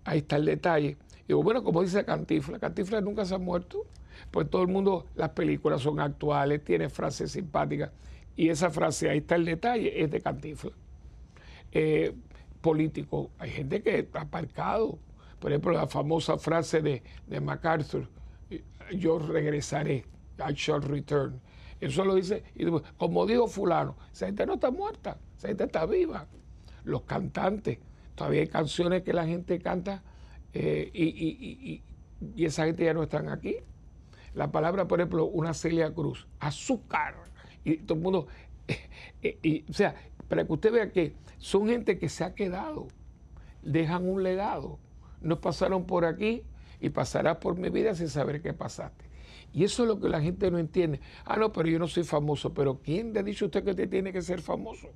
[0.04, 0.96] ahí está el detalle.
[1.24, 3.86] Y digo, bueno, como dice Cantifla, Cantifla nunca se ha muerto,
[4.30, 7.90] pues todo el mundo, las películas son actuales, tiene frases simpáticas,
[8.36, 10.72] y esa frase, ahí está el detalle, es de Cantifla.
[11.72, 12.14] Eh,
[12.60, 14.98] político, hay gente que está aparcado,
[15.44, 17.02] por ejemplo, la famosa frase de,
[17.42, 18.08] MacArthur,
[18.96, 20.06] yo regresaré,
[20.38, 21.38] I shall return.
[21.82, 22.64] Eso lo dice, y
[22.96, 26.26] como dijo fulano, esa gente no está muerta, esa gente está viva.
[26.84, 27.78] Los cantantes,
[28.14, 30.02] todavía hay canciones que la gente canta
[30.54, 31.82] eh, y,
[32.42, 33.56] esa gente ya no están aquí.
[34.32, 37.16] La palabra, por ejemplo, una Celia Cruz, azúcar.
[37.64, 38.28] Y todo el mundo,
[39.68, 39.94] o sea,
[40.26, 42.88] para que usted vea que son gente que se ha quedado,
[43.62, 44.78] dejan un legado
[45.20, 46.42] no pasaron por aquí
[46.80, 49.04] y pasarás por mi vida sin saber qué pasaste.
[49.52, 51.00] Y eso es lo que la gente no entiende.
[51.24, 52.52] Ah, no, pero yo no soy famoso.
[52.52, 54.88] Pero ¿quién le ha dicho a usted que te tiene que ser famoso?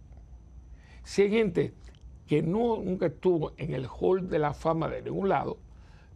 [1.05, 1.75] Si hay gente
[2.27, 5.59] que no, nunca estuvo en el hall de la fama de ningún lado,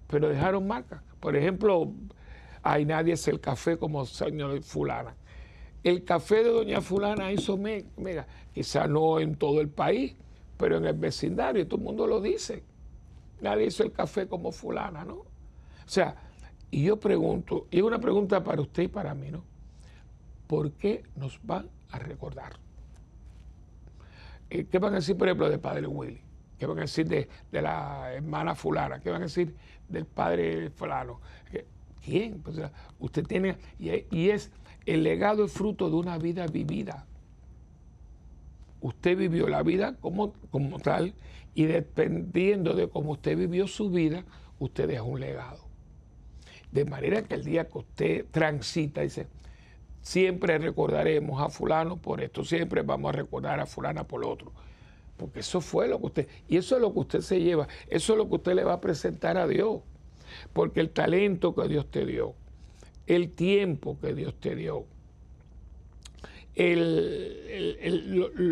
[0.09, 1.03] pero dejaron marca.
[1.21, 1.93] Por ejemplo,
[2.62, 5.17] hay nadie es el café como señor fulana.
[5.85, 10.15] el café de doña fulana hizo mega, quizá no en todo el país,
[10.57, 12.62] pero en el vecindario, todo el mundo lo dice.
[13.43, 15.15] Nadie hizo el café como fulana, ¿no?
[15.15, 15.27] O
[15.85, 16.15] sea,
[16.71, 19.43] y yo pregunto, y es una pregunta para usted y para mí, ¿no?
[20.47, 22.53] ¿Por qué nos van a recordar?
[24.49, 26.21] Eh, ¿Qué van a decir, por ejemplo, del padre Willy?
[26.57, 29.01] ¿Qué van a decir de, la hermana fulana?
[29.01, 29.55] ¿Qué van a decir
[29.89, 31.21] del padre fulano?
[32.05, 32.41] ¿Quién?
[32.43, 32.61] Pues,
[33.01, 34.53] usted tiene, y, es,
[34.87, 37.07] el legado es fruto de una vida vivida.
[38.81, 41.15] Usted vivió la vida como, como tal
[41.55, 44.25] y dependiendo de cómo usted vivió su vida,
[44.59, 45.61] usted deja un legado.
[46.71, 49.27] De manera que el día que usted transita, dice,
[50.01, 54.53] siempre recordaremos a fulano por esto, siempre vamos a recordar a fulana por otro.
[55.17, 58.12] Porque eso fue lo que usted, y eso es lo que usted se lleva, eso
[58.15, 59.83] es lo que usted le va a presentar a Dios.
[60.53, 62.35] Porque el talento que Dios te dio,
[63.07, 64.87] el tiempo que Dios te dio,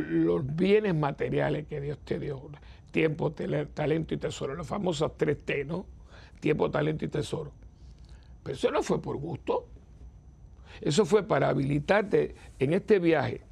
[0.04, 2.50] los bienes materiales que Dios te dio,
[2.90, 5.87] tiempo, talento y tesoro, los famosos tres T, ¿no?
[6.40, 7.53] Tiempo, talento y tesoro.
[8.42, 9.66] Pero eso no fue por gusto.
[10.81, 13.42] Eso fue para habilitarte en este viaje,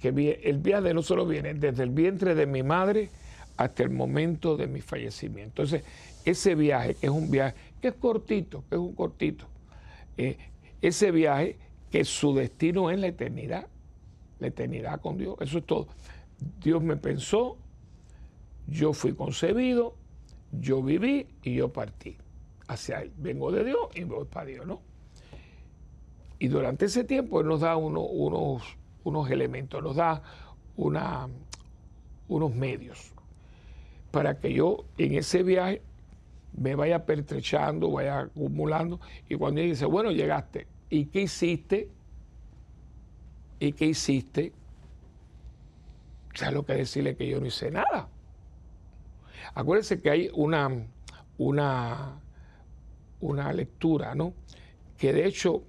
[0.00, 0.08] que
[0.42, 3.10] el viaje no solo viene desde el vientre de mi madre
[3.56, 5.62] hasta el momento de mi fallecimiento.
[5.62, 5.84] Entonces,
[6.24, 9.46] ese viaje, que es un viaje que es cortito, que es un cortito,
[10.16, 10.38] eh,
[10.80, 11.58] ese viaje
[11.90, 13.66] que su destino es la eternidad,
[14.38, 15.88] la eternidad con Dios, eso es todo.
[16.62, 17.58] Dios me pensó,
[18.66, 19.96] yo fui concebido,
[20.52, 22.16] yo viví y yo partí
[22.68, 23.12] hacia Él.
[23.16, 24.80] Vengo de Dios y voy para Dios, ¿no?
[26.38, 30.22] Y durante ese tiempo Él nos da unos, unos elementos, nos da
[30.76, 31.28] una,
[32.28, 33.12] unos medios
[34.12, 35.82] para que yo en ese viaje
[36.56, 41.88] me vaya pertrechando, vaya acumulando, y cuando él dice, bueno, llegaste, ¿y qué hiciste?
[43.58, 44.52] ¿Y qué hiciste?
[46.34, 48.08] ¿Sabes lo que decirle que yo no hice nada?
[49.54, 50.70] Acuérdense que hay una,
[51.38, 52.20] una,
[53.20, 54.34] una lectura, ¿no?
[54.98, 55.62] Que de hecho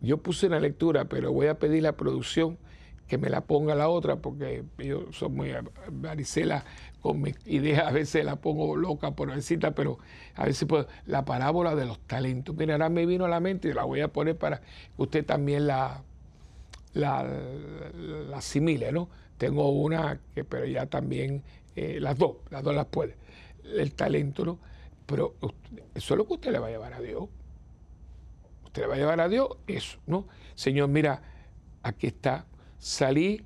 [0.00, 2.58] yo puse una lectura, pero voy a pedir la producción
[3.08, 5.50] que me la ponga la otra, porque yo soy muy
[5.90, 6.64] varicela
[7.00, 9.98] con mis ideas, a veces la pongo loca por encima, pero
[10.34, 12.54] a veces puedo, la parábola de los talentos.
[12.54, 14.64] Mira, ahora me vino a la mente y la voy a poner para que
[14.98, 16.02] usted también la,
[16.92, 17.26] la,
[18.34, 19.08] asimile, ¿no?
[19.38, 21.42] Tengo una que, pero ya también,
[21.78, 23.16] eh, las dos, las dos las puede.
[23.64, 24.58] El talento, ¿no?
[25.06, 25.36] Pero
[25.94, 27.28] eso es lo que usted le va a llevar a Dios.
[28.64, 30.26] Usted le va a llevar a Dios eso, ¿no?
[30.54, 31.22] Señor, mira,
[31.82, 32.46] aquí está
[32.78, 33.44] salí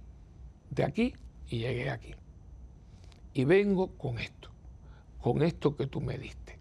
[0.71, 1.15] de aquí
[1.49, 2.15] y llegué aquí.
[3.35, 4.51] Y vengo con esto,
[5.21, 6.59] con esto que tú me diste.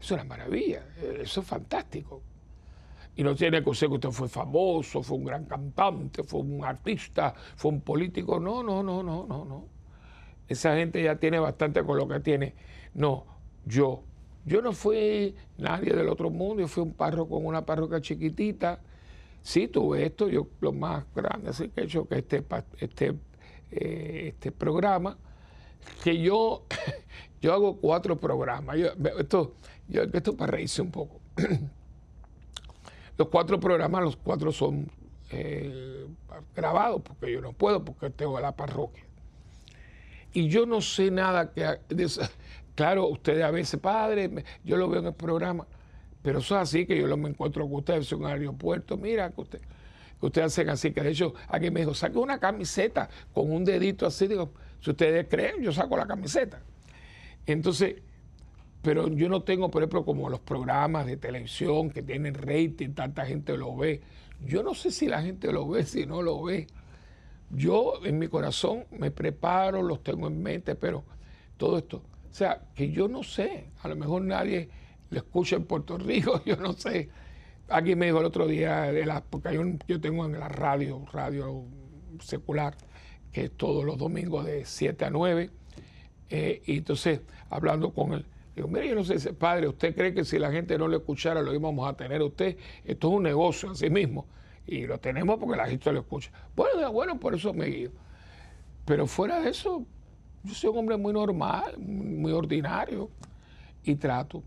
[0.00, 0.86] Eso es una maravilla,
[1.20, 2.22] eso es fantástico.
[3.16, 6.64] Y no tiene que ser que usted fue famoso, fue un gran cantante, fue un
[6.64, 8.40] artista, fue un político.
[8.40, 9.79] No, no, no, no, no, no.
[10.50, 12.54] Esa gente ya tiene bastante con lo que tiene.
[12.92, 13.24] No,
[13.64, 14.02] yo.
[14.44, 18.80] Yo no fui nadie del otro mundo, yo fui un párroco con una parroquia chiquitita
[19.42, 22.44] sí tuve esto, yo lo más grande así que he hecho que este,
[22.78, 23.14] este,
[23.70, 25.16] eh, este programa,
[26.02, 26.64] que yo,
[27.40, 28.76] yo hago cuatro programas.
[29.18, 29.54] esto,
[29.88, 31.20] yo, esto para reírse un poco.
[33.16, 34.90] los cuatro programas, los cuatro son
[35.30, 36.06] eh,
[36.54, 39.04] grabados, porque yo no puedo, porque tengo la parroquia.
[40.32, 41.66] Y yo no sé nada que...
[42.74, 44.30] claro, ustedes a veces, padre,
[44.64, 45.66] yo lo veo en el programa
[46.22, 48.96] pero eso es así que yo lo me encuentro con ustedes en un aeropuerto.
[48.96, 49.60] Mira, que usted,
[50.20, 50.92] que ustedes hacen así.
[50.92, 54.26] Que de hecho, aquí me dijo, saque una camiseta con un dedito así.
[54.26, 56.60] Digo, si ustedes creen, yo saco la camiseta.
[57.46, 57.96] Entonces,
[58.82, 63.24] pero yo no tengo, por ejemplo, como los programas de televisión que tienen rating, tanta
[63.24, 64.02] gente lo ve.
[64.44, 66.66] Yo no sé si la gente lo ve, si no lo ve.
[67.50, 71.04] Yo en mi corazón me preparo, los tengo en mente, pero
[71.56, 72.02] todo esto.
[72.30, 74.68] O sea, que yo no sé, a lo mejor nadie
[75.10, 77.08] lo escucho en Puerto Rico, yo no sé.
[77.68, 78.90] Aquí me dijo el otro día,
[79.28, 81.64] porque yo tengo en la radio, radio
[82.20, 82.76] secular,
[83.32, 85.50] que es todos los domingos de 7 a 9,
[86.30, 90.24] eh, y entonces hablando con él, digo, mire, yo no sé, padre, ¿usted cree que
[90.24, 92.56] si la gente no lo escuchara lo íbamos a tener usted?
[92.84, 94.26] Esto es un negocio así mismo,
[94.70, 96.30] y lo tenemos porque la gente lo escucha.
[96.54, 97.90] Bueno, bueno, por eso me guío.
[98.84, 99.84] Pero fuera de eso,
[100.44, 103.10] yo soy un hombre muy normal, muy ordinario,
[103.82, 104.42] y trato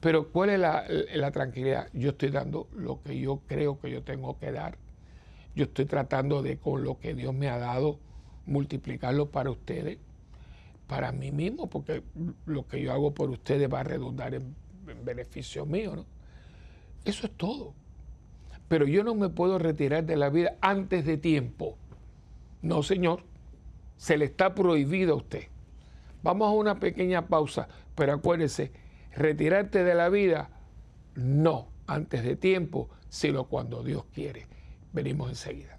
[0.00, 1.88] pero ¿cuál es la, tranquilidad?
[1.92, 4.78] Yo estoy dando lo que yo creo que yo tengo que dar.
[5.54, 7.98] Yo estoy tratando de, con lo que Dios me ha dado,
[8.46, 9.98] multiplicarlo para ustedes,
[10.86, 12.02] para mí mismo, porque
[12.46, 14.56] lo que yo hago por ustedes va a redundar en,
[15.04, 16.04] beneficio mío.
[17.04, 17.74] Eso es todo.
[18.70, 21.76] Pero yo no me puedo retirar de la vida antes de tiempo.
[22.62, 23.24] No, señor,
[23.96, 25.48] se le está prohibido a usted.
[26.22, 28.70] Vamos a una pequeña pausa, pero acuérdese,
[29.10, 30.50] retirarte de la vida,
[31.16, 34.46] no antes de tiempo, sino cuando Dios quiere.
[34.92, 35.74] Venimos enseguida.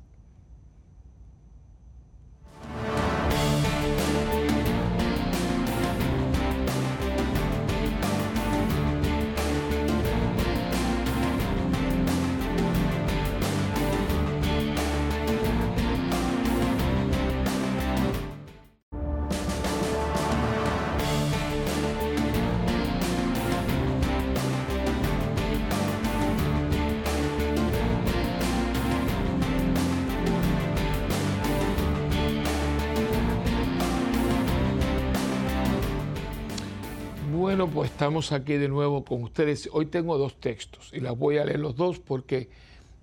[38.01, 39.69] Estamos aquí de nuevo con ustedes.
[39.71, 42.49] Hoy tengo dos textos y las voy a leer los dos porque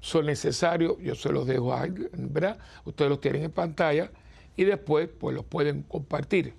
[0.01, 0.97] son necesarios.
[1.01, 2.59] Yo se los dejo ahí, ¿verdad?
[2.85, 4.11] Ustedes los tienen en pantalla
[4.57, 6.53] y después pues los pueden compartir.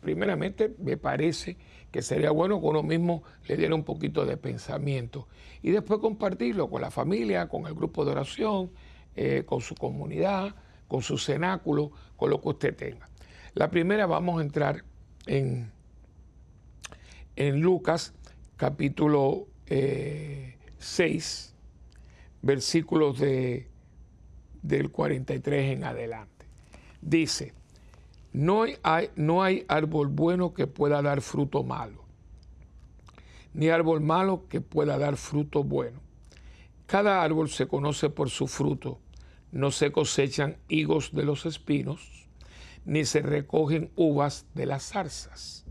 [0.00, 1.58] Primeramente, me parece
[1.92, 5.28] que sería bueno que uno mismo le diera un poquito de pensamiento
[5.60, 8.70] y después compartirlo con la familia, con el grupo de oración,
[9.14, 10.54] eh, con su comunidad,
[10.88, 13.10] con su cenáculo, con lo que usted tenga.
[13.52, 14.84] La primera vamos a entrar
[15.26, 15.70] en
[17.38, 18.14] en Lucas
[18.56, 21.54] capítulo 6, eh,
[22.42, 23.68] versículos de,
[24.60, 26.46] del 43 en adelante.
[27.00, 27.54] Dice,
[28.32, 32.02] no hay, no hay árbol bueno que pueda dar fruto malo,
[33.54, 36.00] ni árbol malo que pueda dar fruto bueno.
[36.86, 38.98] Cada árbol se conoce por su fruto.
[39.52, 42.28] No se cosechan higos de los espinos,
[42.84, 45.67] ni se recogen uvas de las zarzas.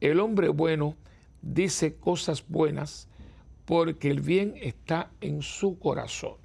[0.00, 0.96] El hombre bueno
[1.42, 3.08] dice cosas buenas
[3.64, 6.36] porque el bien está en su corazón.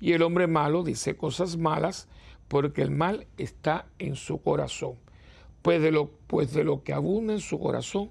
[0.00, 2.08] Y el hombre malo dice cosas malas
[2.48, 4.94] porque el mal está en su corazón.
[5.62, 8.10] Pues de lo, pues de lo que abunda en su corazón,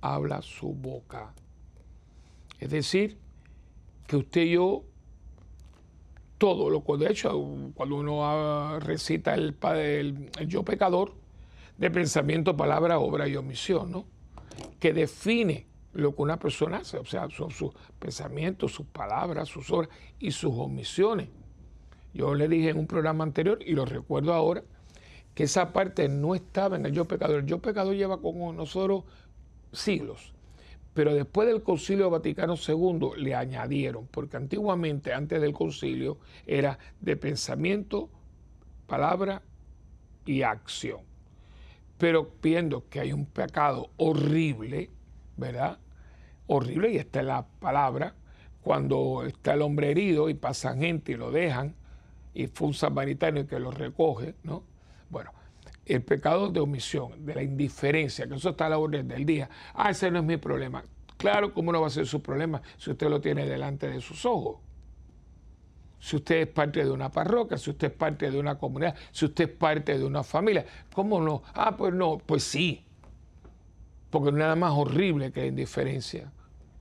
[0.00, 1.34] habla su boca.
[2.60, 3.18] Es decir,
[4.06, 4.84] que usted y yo,
[6.38, 7.30] todo lo que de hecho,
[7.74, 11.12] cuando uno recita el, el, el yo pecador,
[11.76, 14.04] de pensamiento, palabra, obra y omisión, ¿no?
[14.78, 19.70] Que define lo que una persona hace, o sea, son sus pensamientos, sus palabras, sus
[19.70, 21.28] obras y sus omisiones.
[22.12, 24.62] Yo le dije en un programa anterior y lo recuerdo ahora,
[25.34, 27.40] que esa parte no estaba en el yo pecador.
[27.40, 29.02] El yo pecador lleva con nosotros
[29.72, 30.32] siglos.
[30.94, 37.16] Pero después del Concilio Vaticano II le añadieron, porque antiguamente, antes del concilio, era de
[37.16, 38.08] pensamiento,
[38.86, 39.42] palabra
[40.24, 41.00] y acción
[41.98, 44.90] pero viendo que hay un pecado horrible,
[45.36, 45.78] ¿verdad?
[46.46, 48.14] Horrible, y esta es la palabra,
[48.62, 51.74] cuando está el hombre herido y pasan gente y lo dejan,
[52.34, 54.64] y fue un samaritano que lo recoge, ¿no?
[55.08, 55.32] Bueno,
[55.86, 59.48] el pecado de omisión, de la indiferencia, que eso está a la orden del día.
[59.74, 60.84] Ah, ese no es mi problema.
[61.16, 64.24] Claro, ¿cómo no va a ser su problema si usted lo tiene delante de sus
[64.24, 64.63] ojos?
[66.04, 69.24] Si usted es parte de una parroquia, si usted es parte de una comunidad, si
[69.24, 70.66] usted es parte de una familia.
[70.92, 71.42] ¿Cómo no?
[71.54, 72.84] Ah, pues no, pues sí.
[74.10, 76.30] Porque nada más horrible que la indiferencia,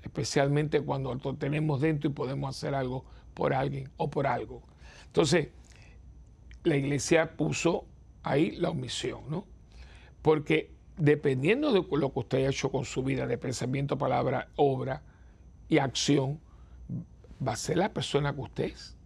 [0.01, 4.61] especialmente cuando lo tenemos dentro y podemos hacer algo por alguien o por algo.
[5.05, 5.47] Entonces,
[6.65, 7.85] la iglesia puso
[8.23, 9.45] ahí la omisión, ¿no?
[10.21, 15.01] Porque dependiendo de lo que usted haya hecho con su vida, de pensamiento, palabra, obra
[15.69, 16.41] y acción,
[17.41, 18.97] va a ser la persona que usted es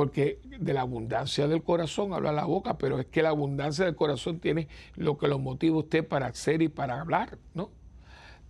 [0.00, 3.96] porque de la abundancia del corazón habla la boca, pero es que la abundancia del
[3.96, 7.68] corazón tiene lo que lo motiva usted para hacer y para hablar, ¿no?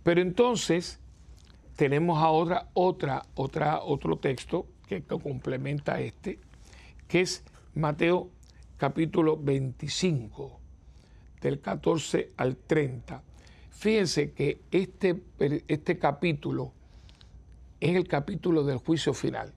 [0.01, 1.01] Pero entonces
[1.75, 6.39] tenemos ahora otra, otra, otro texto que, complementa este,
[7.09, 7.43] que es
[7.75, 8.29] Mateo
[8.77, 10.57] capítulo 25,
[11.41, 13.23] del 14 al 30.
[13.71, 15.21] Fíjense que este,
[15.67, 16.71] este capítulo
[17.81, 19.53] es el capítulo del juicio final.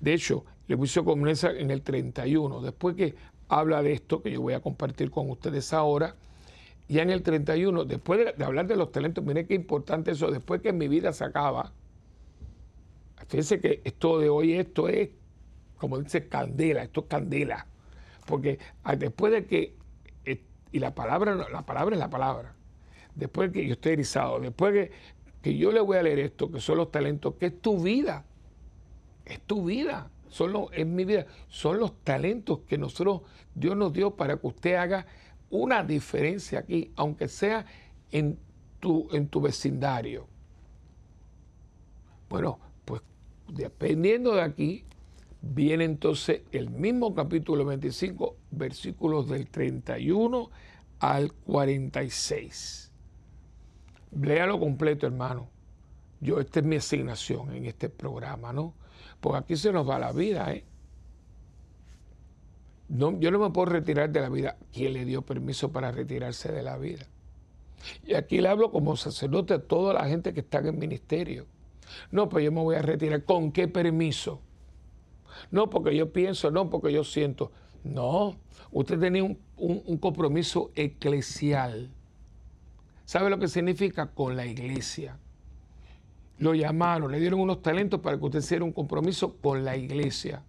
[0.00, 2.60] De hecho, el juicio comienza en el 31.
[2.62, 3.14] Después que
[3.48, 6.16] habla de esto, que yo voy a compartir con ustedes ahora,
[6.88, 10.60] ya en el 31, después de, hablar de los talentos, miren qué importante eso, después
[10.60, 11.72] que mi vida se acaba,
[13.28, 15.10] fíjense que esto de hoy, esto es,
[15.78, 17.66] como dice, candela, esto es candela.
[18.26, 19.76] Porque ah, después de que,
[20.24, 20.42] eh,
[20.72, 22.54] y la palabra, la palabra es la palabra,
[23.14, 24.90] después de que yo esté erizado, después de
[25.42, 28.24] que yo le voy a leer esto, que son los talentos, que es tu vida,
[29.26, 33.20] es tu vida son los, en mi vida, son los talentos que nosotros,
[33.54, 35.06] Dios nos dio para que usted haga
[35.48, 37.64] una diferencia aquí, aunque sea
[38.10, 38.36] en
[38.80, 40.26] tu, en tu vecindario.
[42.28, 43.00] Bueno, pues
[43.46, 44.84] dependiendo de aquí,
[45.40, 50.50] viene entonces el mismo capítulo 25, versículos del 31
[50.98, 52.90] al 46.
[54.20, 55.48] Léalo completo, hermano.
[56.20, 58.74] Yo, esta es mi asignación en este programa, ¿no?
[59.20, 60.64] Porque aquí se nos va la vida, ¿eh?
[62.88, 64.56] No, yo no me puedo retirar de la vida.
[64.72, 67.06] ¿Quién le dio permiso para retirarse de la vida?
[68.06, 71.46] Y aquí le hablo como sacerdote a toda la gente que está en el ministerio.
[72.10, 73.24] No, pues yo me voy a retirar.
[73.24, 74.40] ¿Con qué permiso?
[75.50, 77.50] No, porque yo pienso, no, porque yo siento.
[77.82, 78.36] No,
[78.70, 81.90] usted tenía un, un compromiso eclesial.
[83.04, 84.06] ¿Sabe lo que significa?
[84.06, 85.18] Con la iglesia.
[86.38, 90.42] Lo llamaron, le dieron unos talentos para que usted hiciera un compromiso con la iglesia.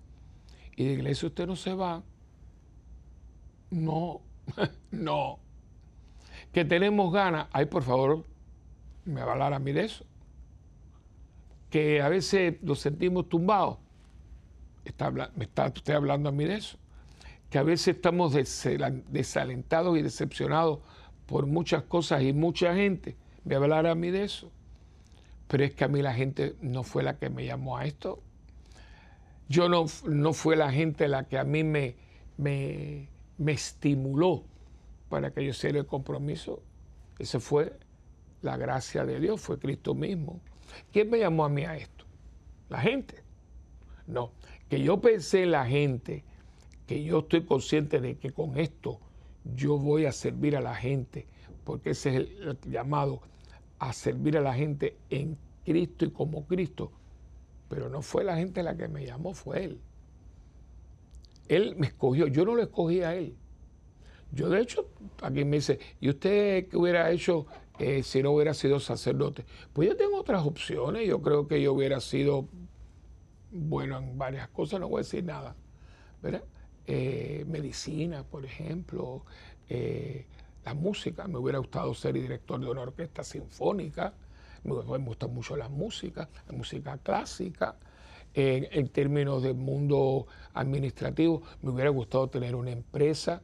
[0.76, 2.04] Y de iglesia usted no se va.
[3.70, 4.22] No,
[4.92, 5.40] no.
[6.52, 8.26] Que tenemos ganas, ay por favor,
[9.06, 10.06] me va a mí de eso.
[11.70, 13.78] Que a veces nos sentimos tumbados.
[14.84, 16.78] Está, me está usted hablando a mí de eso.
[17.50, 20.80] Que a veces estamos desalentados y decepcionados
[21.26, 23.16] por muchas cosas y mucha gente.
[23.44, 24.52] Me va a a mí de eso.
[25.48, 28.22] Pero es que a mí la gente no fue la que me llamó a esto.
[29.48, 31.96] Yo no, no fue la gente la que a mí me,
[32.38, 34.44] me, me estimuló
[35.10, 36.64] para que yo hiciera el compromiso.
[37.20, 37.78] Esa fue
[38.42, 40.42] la gracia de Dios, fue Cristo mismo.
[40.92, 42.06] ¿Quién me llamó a mí a esto?
[42.70, 43.24] La gente.
[44.08, 44.32] No,
[44.70, 46.24] que yo pensé en la gente,
[46.86, 49.00] que yo estoy consciente de que con esto
[49.44, 51.28] yo voy a servir a la gente,
[51.64, 53.22] porque ese es el, llamado
[53.90, 56.92] a servir a la gente en Cristo y como Cristo.
[57.70, 59.82] Pero no fue la gente la que me llamó, fue Él.
[61.48, 63.36] Él me escogió, yo no lo escogí a él.
[64.32, 64.90] Yo de hecho,
[65.22, 67.46] aquí me dice, ¿y usted qué hubiera hecho
[67.80, 69.46] eh, si no hubiera sido sacerdote?
[69.72, 72.48] Pues yo tengo otras opciones, yo creo que yo hubiera sido
[73.52, 75.56] bueno en varias cosas, no voy a decir nada,
[76.22, 76.44] ¿verdad?
[76.88, 79.24] Eh, medicina, por ejemplo,
[79.70, 80.26] eh,
[80.66, 84.14] la música, me hubiera gustado ser director de una orquesta sinfónica,
[84.64, 87.76] me, me gusta mucho la música, la música clásica,
[88.36, 93.42] en, términos del mundo administrativo, me hubiera gustado tener una empresa,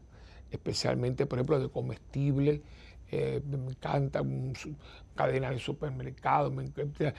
[0.49, 2.61] especialmente, por ejemplo, de comestibles.
[3.09, 4.53] Eh, me encanta una
[5.15, 7.13] cadena de supermercados, me encanta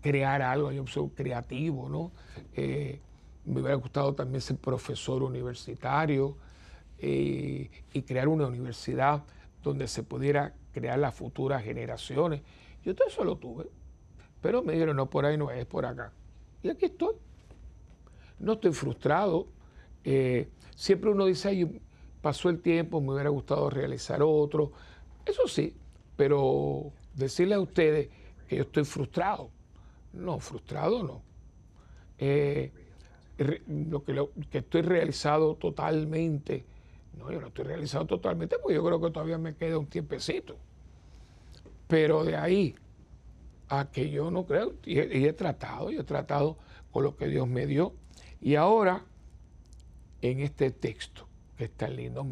[0.00, 2.12] crear algo, yo soy creativo, ¿no?
[2.54, 3.00] Eh,
[3.44, 6.36] me hubiera gustado también ser profesor universitario
[6.98, 9.24] eh, y crear una universidad
[9.62, 12.42] donde se pudiera crear las futuras generaciones.
[12.84, 13.66] Yo todo eso lo tuve,
[14.40, 16.12] pero me dijeron, no, por ahí no es, por acá.
[16.62, 17.14] Y aquí estoy.
[18.38, 19.48] No estoy frustrado.
[20.04, 21.80] Eh, siempre uno dice, Ay,
[22.20, 24.72] pasó el tiempo, me hubiera gustado realizar otro.
[25.24, 25.74] Eso sí,
[26.16, 28.08] pero decirle a ustedes
[28.48, 29.50] que yo estoy frustrado.
[30.12, 31.22] No, frustrado no.
[32.18, 32.72] Eh,
[33.68, 36.64] lo, que, lo que estoy realizado totalmente,
[37.18, 40.56] no, yo no estoy realizado totalmente porque yo creo que todavía me queda un tiempecito.
[41.86, 42.74] Pero de ahí
[43.68, 46.56] a que yo no creo, y he, tratado, y he tratado
[46.90, 47.92] con lo que Dios me dio.
[48.40, 49.04] Y ahora,
[50.22, 52.26] en este texto, que está lindo,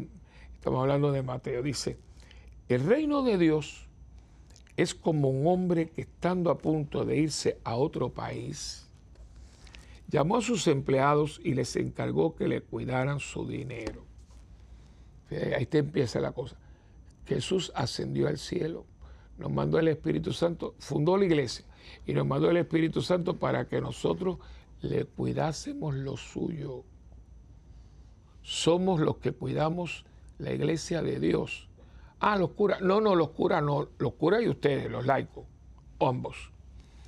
[0.53, 1.97] estamos hablando de Mateo, dice,
[2.69, 3.87] el reino de Dios
[4.77, 8.87] es como un hombre que estando a punto de irse a otro país,
[10.07, 14.03] llamó a sus empleados y les encargó que le cuidaran su dinero.
[15.55, 16.57] Ahí te empieza la cosa.
[17.25, 18.85] Jesús ascendió al cielo
[19.37, 21.65] nos mandó el Espíritu Santo, fundó la iglesia
[22.05, 24.39] y nos mandó el Espíritu Santo para que nosotros
[24.81, 26.83] le cuidásemos lo suyo.
[28.41, 30.05] Somos los que cuidamos
[30.39, 31.69] la iglesia de Dios.
[32.19, 32.81] Ah, los curas.
[32.81, 33.89] No, no, los curas no.
[33.99, 35.45] Los curas y ustedes, los laicos.
[35.99, 36.51] Ambos.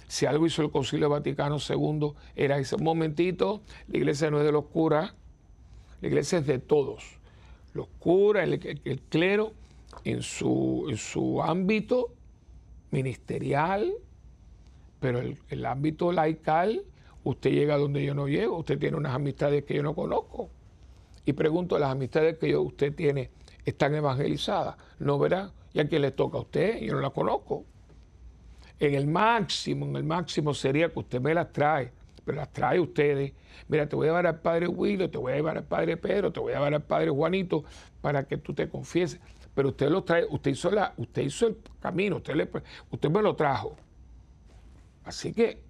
[0.07, 4.51] Si algo hizo el Concilio Vaticano II, era ese momentito, la iglesia no es de
[4.51, 5.13] los curas,
[6.01, 7.18] la iglesia es de todos.
[7.73, 9.53] Los curas, el, clero,
[10.03, 12.13] en su, en su ámbito
[12.91, 13.93] ministerial,
[14.99, 16.83] pero el, el ámbito laical,
[17.23, 20.49] usted llega donde yo no llego, usted tiene unas amistades que yo no conozco.
[21.25, 23.29] Y pregunto, ¿las amistades que usted tiene
[23.65, 24.75] están evangelizadas?
[24.99, 25.51] No, verá.
[25.73, 26.79] ¿Y a quién le toca a usted?
[26.79, 27.65] Yo no las conozco.
[28.79, 31.91] En el máximo, en el máximo sería que usted me las trae,
[32.29, 33.33] pero las trae ustedes.
[33.67, 36.31] Mira, te voy a llevar al padre Willo, te voy a llevar al padre Pedro,
[36.31, 37.63] te voy a llevar al padre Juanito
[38.01, 39.19] para que tú te confieses
[39.55, 42.49] pero usted lo trae, usted hizo, la, usted hizo el camino, usted, le,
[42.91, 43.75] usted me lo trajo.
[45.03, 45.61] Así que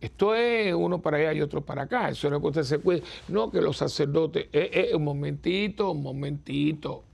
[0.00, 2.08] esto es uno para allá y otro para acá.
[2.08, 3.04] Eso no es que usted se cuide.
[3.28, 7.04] No, que los sacerdotes, eh, eh, un momentito, un momentito.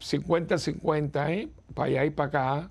[0.00, 1.48] 50-50, ¿eh?
[1.74, 2.70] Para allá y para acá.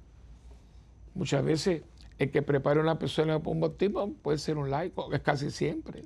[1.13, 1.83] Muchas veces
[2.21, 6.03] el que prepara una persona para un bautismo puede ser un laico, es casi siempre.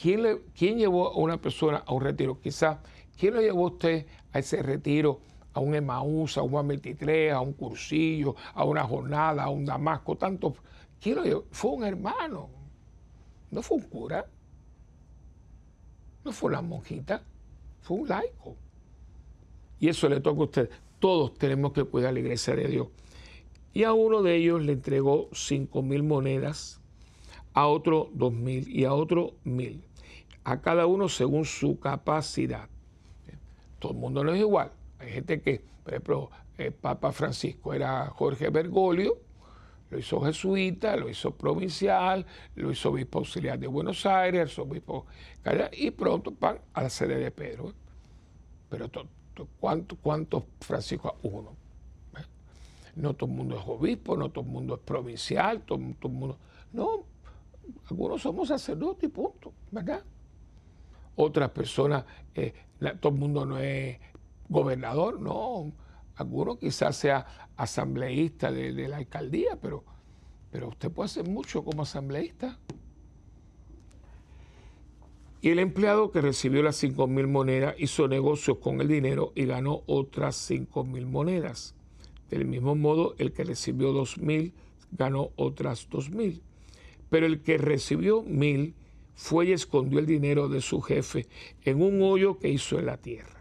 [0.00, 2.40] ¿Quién, le, ¿Quién llevó a una persona a un retiro?
[2.40, 2.78] Quizás,
[3.16, 5.20] ¿quién lo llevó a usted a ese retiro?
[5.52, 10.16] A un Emaús, a un 23, a un cursillo, a una jornada, a un Damasco,
[10.16, 10.56] tanto.
[11.00, 11.44] ¿Quién lo llevó?
[11.52, 12.48] Fue un hermano,
[13.52, 14.26] no fue un cura,
[16.24, 17.22] no fue una monjita,
[17.80, 18.56] fue un laico.
[19.78, 20.70] Y eso le toca a usted.
[20.98, 22.88] Todos tenemos que cuidar la iglesia de Dios.
[23.72, 26.80] Y a uno de ellos le entregó cinco mil monedas,
[27.52, 29.82] a otro dos mil y a otro mil.
[30.44, 32.68] A cada uno según su capacidad.
[33.78, 34.72] Todo el mundo no es igual.
[34.98, 39.18] Hay gente que, por ejemplo, el Papa Francisco era Jorge Bergoglio,
[39.90, 45.06] lo hizo jesuita, lo hizo provincial, lo hizo obispo auxiliar de Buenos Aires, obispo
[45.72, 47.72] y pronto van a la sede de Pedro.
[48.68, 48.90] Pero
[49.58, 51.16] ¿cuántos cuánto Francisco?
[51.22, 51.57] Uno.
[52.98, 56.36] No todo el mundo es obispo, no todo el mundo es provincial, todo, el mundo.
[56.72, 57.04] No,
[57.88, 60.02] algunos somos sacerdotes y punto, ¿verdad?
[61.14, 62.52] Otras personas, eh,
[63.00, 63.98] todo el mundo no es
[64.48, 65.72] gobernador, no.
[66.16, 69.84] Algunos quizás sea asambleísta de, la alcaldía, pero,
[70.50, 72.58] pero usted puede hacer mucho como asambleísta.
[75.40, 79.46] Y el empleado que recibió las cinco mil monedas hizo negocios con el dinero y
[79.46, 81.76] ganó otras cinco mil monedas.
[82.30, 84.52] Del mismo modo, el que recibió dos mil
[84.92, 86.42] ganó otras dos mil.
[87.10, 88.74] Pero el que recibió mil
[89.14, 91.26] fue y escondió el dinero de su jefe
[91.64, 93.40] en un hoyo que hizo en la tierra.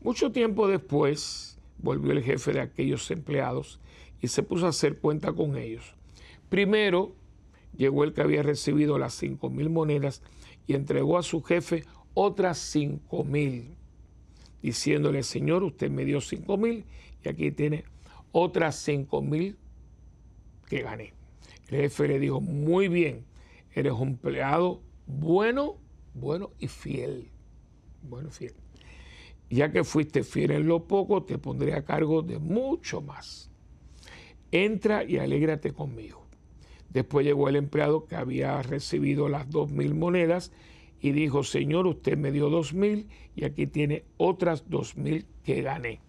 [0.00, 3.80] Mucho tiempo después volvió el jefe de aquellos empleados
[4.22, 5.94] y se puso a hacer cuenta con ellos.
[6.48, 7.12] Primero
[7.76, 10.22] llegó el que había recibido las cinco mil monedas
[10.66, 13.74] y entregó a su jefe otras cinco mil,
[14.62, 16.84] diciéndole, Señor, usted me dio cinco mil
[17.24, 17.84] y aquí tiene
[18.32, 19.56] otras cinco mil
[20.68, 21.14] que gané.
[21.68, 23.24] El jefe le dijo, muy bien,
[23.74, 25.76] eres un empleado bueno,
[26.14, 27.30] bueno y fiel.
[28.02, 28.54] Bueno fiel.
[29.48, 33.50] Ya que fuiste fiel en lo poco, te pondré a cargo de mucho más.
[34.52, 36.26] Entra y alégrate conmigo.
[36.88, 40.52] Después llegó el empleado que había recibido las dos mil monedas
[41.00, 45.62] y dijo, Señor, usted me dio dos mil y aquí tiene otras dos mil que
[45.62, 46.00] gané.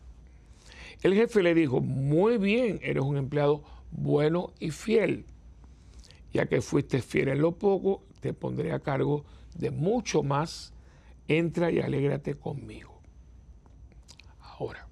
[1.01, 5.25] El jefe le dijo, muy bien, eres un empleado bueno y fiel.
[6.31, 9.25] Ya que fuiste fiel en lo poco, te pondré a cargo
[9.55, 10.73] de mucho más.
[11.27, 13.01] Entra y alégrate conmigo.
[14.39, 14.87] Ahora,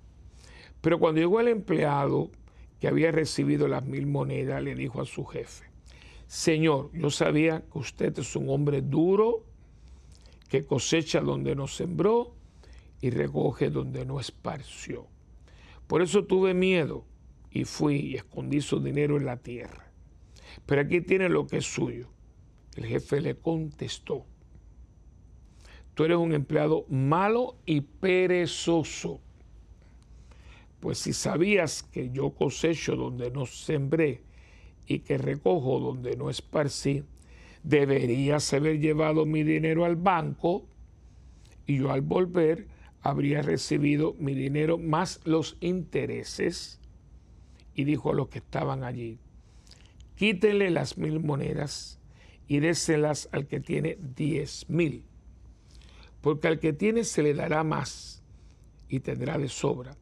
[0.82, 2.32] pero cuando llegó el empleado
[2.80, 5.66] que había recibido las mil monedas, le dijo a su jefe,
[6.28, 9.44] Señor, yo sabía que usted es un hombre duro,
[10.48, 12.34] que cosecha donde no sembró
[13.02, 15.08] y recoge donde no esparció.
[15.90, 17.04] Por eso tuve miedo
[17.50, 19.92] y fui y escondí su dinero en la tierra.
[20.68, 22.10] Pero aquí tiene lo que es suyo.
[22.76, 24.24] El jefe le contestó,
[25.96, 29.20] tú eres un empleado malo y perezoso.
[30.80, 34.22] Pues si sabías que yo cosecho donde no sembré
[34.86, 37.04] y que recojo donde no esparcí,
[37.64, 40.68] deberías haber llevado mi dinero al banco
[41.66, 42.68] y yo al volver
[43.02, 46.80] habría recibido mi dinero más los intereses.
[47.74, 49.20] Y dijo a los que estaban allí,
[50.16, 52.00] quítenle las mil monedas
[52.48, 55.04] y déselas al que tiene diez mil,
[56.20, 58.22] porque al que tiene se le dará más
[58.90, 59.96] y tendrá de sobra,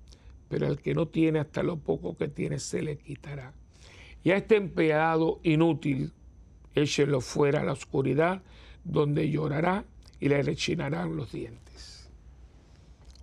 [0.50, 3.54] pero al que no tiene hasta lo poco que tiene se le quitará.
[4.24, 6.14] Y a este empleado inútil,
[6.74, 8.42] échenlo fuera a la oscuridad,
[8.84, 9.86] donde llorará
[10.20, 11.97] y le rechinarán los dientes.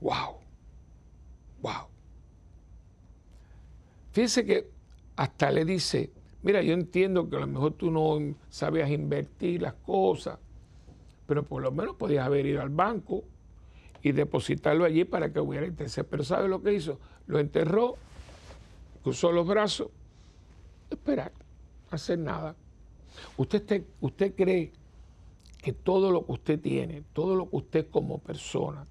[0.04, 0.36] ¡Wow!
[1.62, 1.86] ¡Wow!
[4.12, 4.68] Fíjese que
[5.16, 6.10] hasta le dice,
[6.42, 8.18] mira, yo entiendo que a lo mejor tú no
[8.50, 10.38] sabías invertir las cosas,
[11.26, 13.24] pero por lo menos podías haber ido al banco
[14.02, 15.98] y depositarlo allí para que hubiera interés.
[16.10, 17.00] Pero ¿sabe lo que hizo?
[17.26, 17.94] Lo enterró,
[19.02, 19.88] cruzó los brazos,
[20.90, 21.32] esperar,
[21.90, 22.54] hacer nada.
[23.38, 24.70] Usted, usted cree
[25.62, 28.84] que todo lo que usted tiene, todo lo que usted como persona,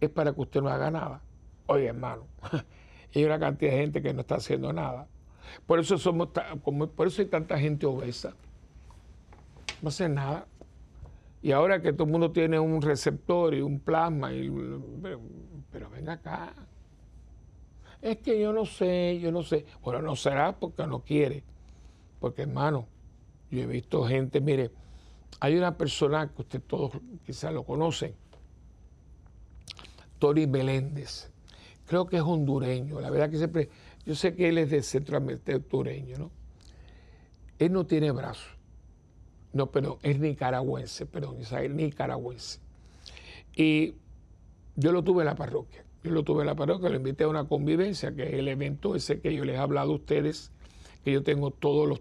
[0.00, 1.22] es para que usted no haga nada.
[1.66, 2.26] Oye, hermano,
[3.14, 5.06] hay una cantidad de gente que no está haciendo nada.
[5.66, 6.28] Por eso somos
[6.94, 8.34] por eso hay tanta gente obesa.
[9.82, 10.46] No hace nada.
[11.40, 14.30] Y ahora que todo el mundo tiene un receptor y un plasma,
[15.02, 15.20] pero,
[15.70, 16.52] pero ven acá.
[18.02, 19.64] Es que yo no sé, yo no sé.
[19.82, 21.44] Bueno, no será porque no quiere.
[22.20, 22.86] Porque hermano,
[23.50, 24.70] yo he visto gente, mire,
[25.40, 26.92] hay una persona que usted todos
[27.24, 28.14] quizás lo conocen,
[30.18, 31.30] Tori Meléndez.
[31.86, 33.00] Creo que es hondureño.
[33.00, 33.70] La verdad que siempre,
[34.04, 36.30] yo sé que él es de Centroamérica, hondureño, ¿no?
[37.58, 38.56] Él no tiene brazos.
[39.52, 42.60] No, pero es nicaragüense, perdón, Isaías nicaragüense.
[43.56, 43.94] Y
[44.76, 45.84] yo lo tuve en la parroquia.
[46.04, 48.94] Yo lo tuve en la parroquia, lo invité a una convivencia, que es el evento
[48.94, 50.52] ese que yo les he hablado a ustedes,
[51.02, 52.00] que yo tengo todos los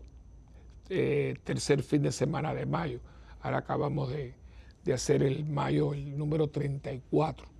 [0.89, 2.99] eh, tercer fin de semana de mayo.
[3.41, 4.36] Ahora acabamos de,
[4.84, 7.57] de hacer el mayo, el número 34.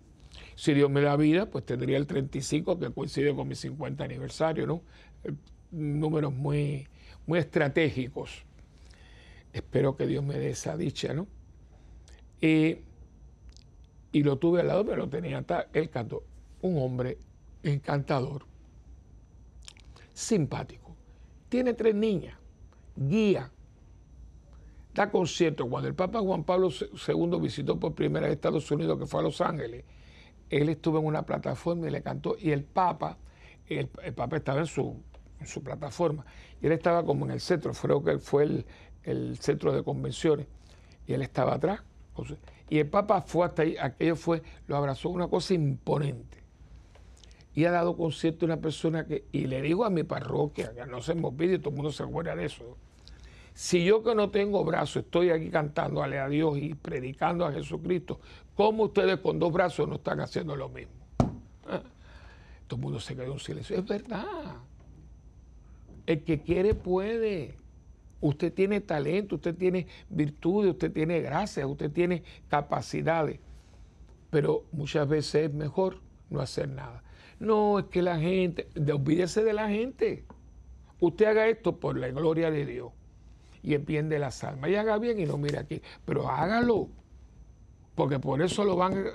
[0.58, 4.66] Si Dios me da vida, pues tendría el 35, que coincide con mi 50 aniversario,
[4.66, 4.82] ¿no?
[5.24, 5.32] Eh,
[5.70, 6.88] números muy,
[7.28, 8.44] muy estratégicos.
[9.54, 11.28] Espero que Dios me dé esa dicha, ¿no?
[12.42, 12.78] Y,
[14.12, 16.24] y lo tuve al lado, pero lo tenía el canto.
[16.62, 17.20] Un hombre
[17.62, 18.44] encantador,
[20.12, 20.96] simpático.
[21.50, 22.36] Tiene tres niñas,
[22.96, 23.52] guía,
[24.96, 25.70] da concierto.
[25.70, 29.24] Cuando el Papa Juan Pablo II visitó por primera vez Estados Unidos, que fue a
[29.24, 29.86] Los Ángeles,
[30.50, 32.36] él estuvo en una plataforma y le cantó.
[32.40, 33.18] Y el Papa,
[33.68, 35.04] el, Papa estaba en su,
[35.64, 36.26] plataforma.
[36.62, 38.66] Y él estaba como en el centro, creo que fue
[39.04, 40.48] el, centro de convenciones.
[41.06, 41.82] Y él estaba atrás.
[42.70, 46.38] Y el Papa fue hasta ahí, aquello fue, lo abrazó, una cosa imponente.
[47.54, 50.86] Y ha dado concierto a una persona que, y le digo a mi parroquia, que
[50.86, 52.78] no se me olvide, todo el mundo se acuerda de eso
[53.58, 58.20] si yo que no tengo brazos estoy aquí cantándole a Dios y predicando a Jesucristo,
[58.58, 60.94] ¿cómo ustedes con dos brazos no están haciendo lo mismo?
[61.70, 61.80] ¿Eh?
[62.68, 63.78] Todo el mundo se quedó en silencio.
[63.78, 64.58] Es verdad.
[66.06, 67.56] El que quiere puede.
[68.20, 73.40] Usted tiene talento, usted tiene virtudes, usted tiene gracias, usted tiene capacidades.
[74.32, 76.02] Pero muchas veces es mejor
[76.32, 77.04] no hacer nada.
[77.40, 80.26] No, es que la gente, olvídese de la gente.
[81.00, 82.92] Usted haga esto por la gloria de Dios
[83.62, 84.72] y el bien de las almas.
[84.72, 86.90] Y haga bien y no mire aquí, pero hágalo,
[87.98, 89.06] porque por eso lo van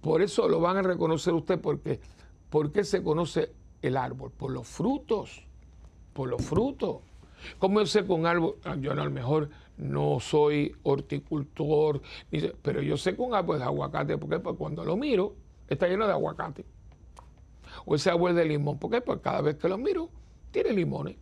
[0.00, 2.00] por eso lo van a reconocer usted, porque
[2.50, 4.32] ¿por qué se conoce el árbol?
[4.32, 5.46] Por los frutos,
[6.12, 6.96] por los frutos.
[7.60, 8.56] ¿Cómo yo sé con árbol?
[8.64, 12.02] Ah, yo a lo mejor no soy horticultor,
[12.60, 15.36] pero yo sé con árbol de aguacate, porque pues cuando lo miro
[15.68, 16.64] está lleno de aguacate.
[17.84, 20.10] O ese árbol de limón, porque pues cada vez que lo miro
[20.50, 21.16] tiene limones.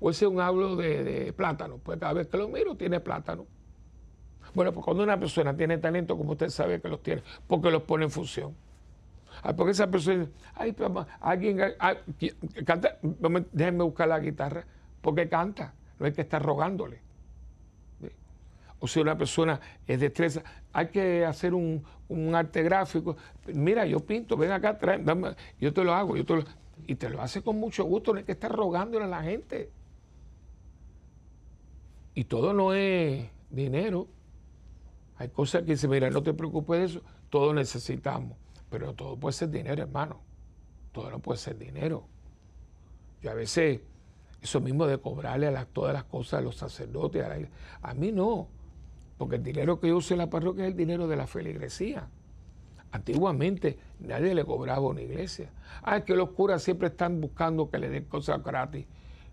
[0.00, 3.46] O ese es un hablo de, plátano, pues cada vez que lo miro tiene plátano.
[4.54, 7.82] Bueno, pues cuando una persona tiene talento, como usted sabe que los tiene, porque los
[7.82, 8.54] pone en función.
[9.56, 11.58] porque esa persona dice, ay, pero alguien,
[12.64, 12.98] canta,
[13.52, 14.64] déjenme buscar la guitarra,
[15.00, 17.00] porque canta, no hay que estar rogándole.
[18.78, 20.42] O si una persona es destreza,
[20.72, 21.84] hay que hacer un,
[22.34, 23.16] arte gráfico.
[23.46, 25.02] Mira, yo pinto, ven acá, trae,
[25.58, 26.44] yo te lo hago, yo te lo,
[26.86, 29.70] y te lo hace con mucho gusto, no hay que estar rogándole a la gente.
[32.14, 34.08] Y todo no es dinero.
[35.18, 37.00] Hay cosas que dicen, mira, no te preocupes de eso,
[37.30, 38.36] todo necesitamos.
[38.70, 40.20] Pero todo puede ser dinero, hermano.
[40.92, 42.06] Todo no puede ser dinero.
[43.22, 43.80] Yo a veces,
[44.42, 48.48] eso mismo de cobrarle a todas las cosas a los sacerdotes, a, a mí no.
[49.18, 52.08] Porque el dinero que yo uso en la parroquia es el dinero de la feligresía.
[52.92, 55.50] Antiguamente nadie le cobraba a una iglesia.
[55.82, 58.86] Ah, es que los curas siempre están buscando que le den cosas gratis.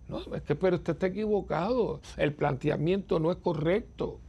[0.08, 2.02] No, es que pero usted está equivocado.
[2.18, 4.20] El planteamiento no es correcto.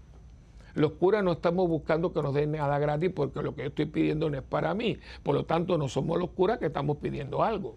[0.75, 3.87] Los curas no estamos buscando que nos den nada gratis porque lo que yo estoy
[3.87, 4.99] pidiendo no es para mí.
[5.23, 7.77] Por lo tanto, no somos los curas que estamos pidiendo algo.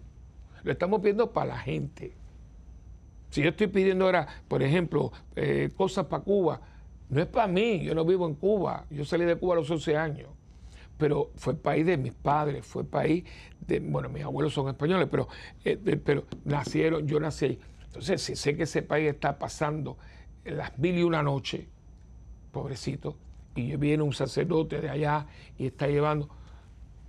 [0.64, 2.14] Lo estamos pidiendo para la gente.
[3.30, 6.60] Si yo estoy pidiendo ahora, por ejemplo, eh, cosas para Cuba,
[7.08, 7.84] no es para mí.
[7.84, 8.84] Yo no vivo en Cuba.
[8.90, 10.28] Yo salí de Cuba a los 11 años
[10.98, 13.24] pero fue país de mis padres, fue país
[13.60, 15.28] de, bueno, mis abuelos son españoles, pero,
[15.64, 17.60] eh, pero nacieron, yo nací ahí.
[17.84, 19.96] Entonces, si sé que ese país está pasando
[20.44, 21.66] las mil y una noches,
[22.58, 23.16] pobrecito,
[23.54, 25.26] y viene un sacerdote de allá
[25.58, 26.28] y está llevando,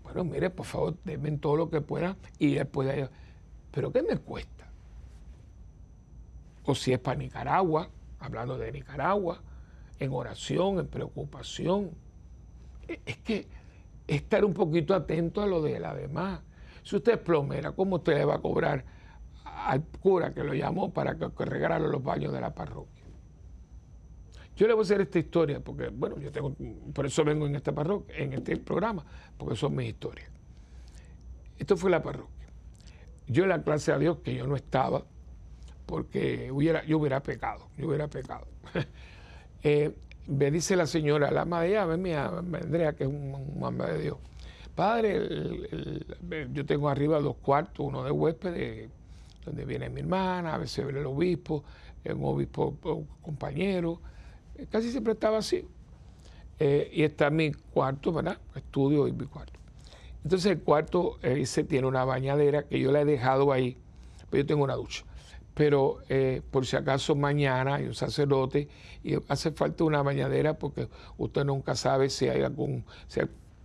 [0.03, 3.09] bueno, mire, por favor, denme todo lo que pueda y después de allá.
[3.71, 4.67] Pero ¿qué me cuesta?
[6.65, 7.89] O si es para Nicaragua,
[8.19, 9.41] hablando de Nicaragua,
[9.99, 11.91] en oración, en preocupación.
[12.87, 13.47] E, es que
[14.07, 16.41] estar un poquito atento a lo de la demás.
[16.83, 18.85] Si usted es plomera, ¿cómo usted le va a cobrar
[19.43, 22.98] al cura que lo llamó para que, regale los baños de la parroquia?
[24.59, 26.53] Yo le voy a hacer esta historia porque, bueno, yo tengo,
[26.93, 29.05] por eso vengo en esta parroquia, en este programa,
[29.37, 30.29] porque son mis historias.
[31.57, 32.45] Esto fue la parroquia.
[33.25, 35.05] Yo la clase a Dios que yo no estaba,
[35.85, 38.47] porque yo hubiera pecado, yo hubiera pecado.
[39.63, 39.95] eh,
[40.27, 44.17] me dice la señora, la ama de mi Andrea, que es un, mamá de Dios.
[44.75, 45.21] Padre,
[46.51, 48.89] yo tengo arriba dos cuartos, uno de huésped,
[49.45, 51.63] donde viene mi hermana, a veces viene el obispo,
[52.03, 52.75] un obispo
[53.21, 54.01] compañero,
[54.67, 55.65] casi siempre estaba así.
[56.59, 58.37] Eh, y está mi cuarto, ¿verdad?
[58.55, 59.59] Estudio y mi cuarto.
[60.23, 63.77] Entonces el cuarto ese tiene una bañadera que yo la he dejado ahí,
[64.29, 65.05] pero yo tengo una ducha.
[65.53, 68.69] pero eh, por si acaso mañana hay un sacerdote
[69.03, 70.87] y hace falta una bañadera porque
[71.17, 73.21] usted nunca sabe si hay algún, si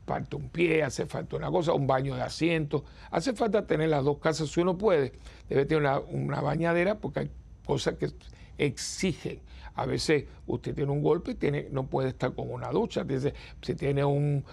[0.06, 4.04] falta un pie, hace falta una cosa, un baño de asiento, hace falta tener las
[4.04, 5.12] dos casas si uno puede,
[5.48, 7.30] debe tener una bañadera porque hay
[7.64, 8.10] cosas que
[8.58, 9.40] exigen
[9.76, 13.02] a veces usted tiene un golpe tiene, no puede estar con una ducha.
[13.04, 14.44] Dice, si tiene un,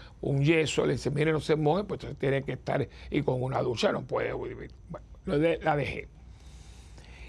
[0.41, 3.91] yeso, le dice, mire, no se moje, pues tiene que estar y con una ducha
[3.91, 4.71] no puede vivir.
[4.89, 5.05] Bueno,
[5.61, 6.07] la dejé.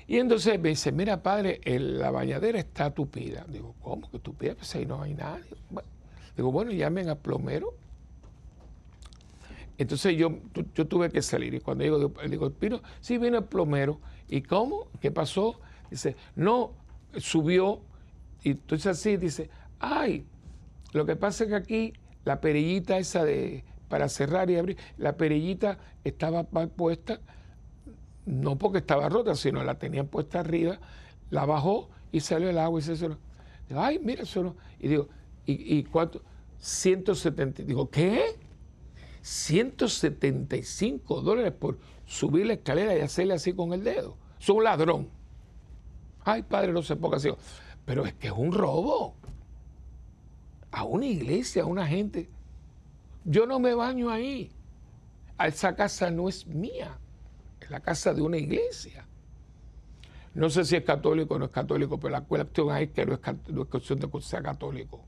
[0.06, 3.44] Y entonces me dice, mira padre, la bañadera está tupida.
[3.48, 4.54] Digo, ¿cómo que tupida?
[4.54, 5.44] Pues ahí no hay nadie.
[6.36, 7.74] digo, bueno, llamen al plomero.
[9.78, 10.38] Entonces yo,
[10.74, 14.00] yo tuve que salir y cuando digo, digo, Pino, sí viene el plomero.
[14.28, 14.88] ¿Y cómo?
[15.00, 15.60] ¿Qué pasó?
[15.90, 16.72] Dice, no,
[17.18, 17.80] subió
[18.42, 20.26] y entonces así dice, ay,
[20.92, 21.92] lo que pasa es que aquí
[22.24, 27.20] la perillita esa de para cerrar y abrir, la perillita estaba puesta,
[28.24, 30.78] no porque estaba rota, sino la tenían puesta arriba,
[31.30, 33.18] la bajó y salió el agua y se Digo,
[33.80, 35.08] ay, mira, eso Y digo,
[35.44, 36.22] ¿y, y cuánto?
[36.58, 37.64] 170.
[37.64, 38.36] Digo, ¿qué?
[39.22, 44.16] 175 dólares por subir la escalera y hacerle así con el dedo.
[44.40, 45.08] Es un ladrón.
[46.24, 47.34] Ay, padre, no sé por qué
[47.84, 49.14] Pero es que es un robo.
[50.70, 52.28] A una iglesia, a una gente.
[53.24, 54.50] Yo no me baño ahí.
[55.38, 56.98] Esa casa no es mía.
[57.60, 59.06] Es la casa de una iglesia.
[60.34, 63.14] No sé si es católico o no es católico, pero la cuestión es que no
[63.14, 65.04] es, no es cuestión de que sea católico.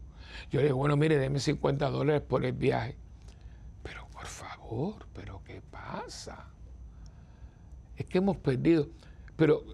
[0.51, 2.97] Yo le digo, bueno, mire, deme 50 dólares por el viaje.
[3.83, 6.49] Pero por favor, ¿pero qué pasa?
[7.97, 8.89] Es que hemos perdido.
[9.37, 9.65] Pero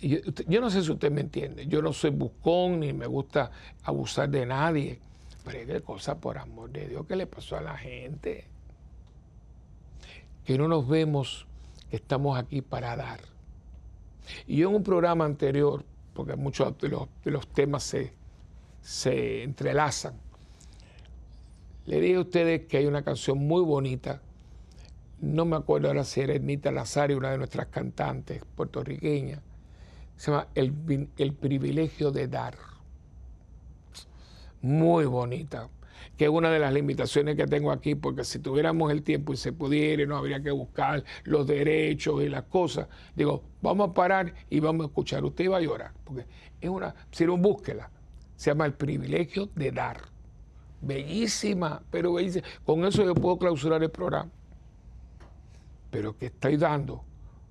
[0.00, 3.50] yo, no sé si usted me entiende, yo no soy buscón ni me gusta
[3.82, 4.98] abusar de nadie,
[5.44, 8.46] pero qué cosa, por amor de Dios, ¿qué le pasó a la gente?
[10.44, 11.46] Que no nos vemos
[11.90, 13.20] que estamos aquí para dar.
[14.46, 15.84] Y yo en un programa anterior,
[16.14, 16.88] porque muchos de
[17.30, 18.12] los, temas se,
[18.80, 20.14] se entrelazan,
[21.86, 24.22] le dije a ustedes que hay una canción muy bonita,
[25.20, 29.40] no me acuerdo ahora si era Ernita Lazari, una de nuestras cantantes puertorriqueñas,
[30.20, 32.54] se llama el, privilegio de dar.
[34.60, 35.70] Muy bonita
[36.18, 39.38] que es una de las limitaciones que tengo aquí, porque si tuviéramos el tiempo y
[39.38, 42.88] se pudiera, no habría que buscar los derechos y las cosas.
[43.16, 45.24] Digo, vamos a parar y vamos a escuchar.
[45.24, 46.26] Usted va a llorar, porque
[46.60, 47.90] es una, si no, búsquela.
[48.36, 50.02] Se llama el privilegio de dar.
[50.82, 52.46] Bellísima, pero bellísima.
[52.66, 54.30] Con eso yo puedo clausurar el programa.
[55.90, 57.02] Pero que estoy dando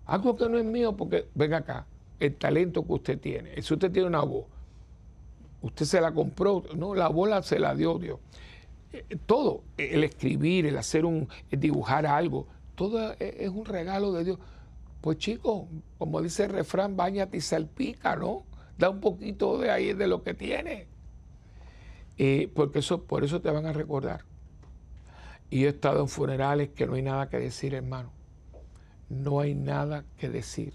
[0.06, 1.88] algo que no es mío, porque venga acá
[2.20, 3.62] el talento que usted tiene.
[3.62, 4.46] Si usted tiene una voz,
[5.62, 8.20] usted se la compró, no, la bola se la dio Dios.
[8.92, 14.24] Eh, todo, el escribir, el hacer un, el dibujar algo, todo es un regalo de
[14.24, 14.40] Dios.
[15.02, 15.64] Pues chicos,
[15.98, 18.44] como dice el refrán, bañate y salpica, ¿no?
[18.78, 20.88] Da un poquito de ahí de lo que tiene.
[22.18, 24.26] Eh, porque eso, por eso te van a recordar.
[25.50, 28.12] Y yo he estado en funerales que no hay nada que decir, hermano.
[29.10, 30.74] No hay nada que decir.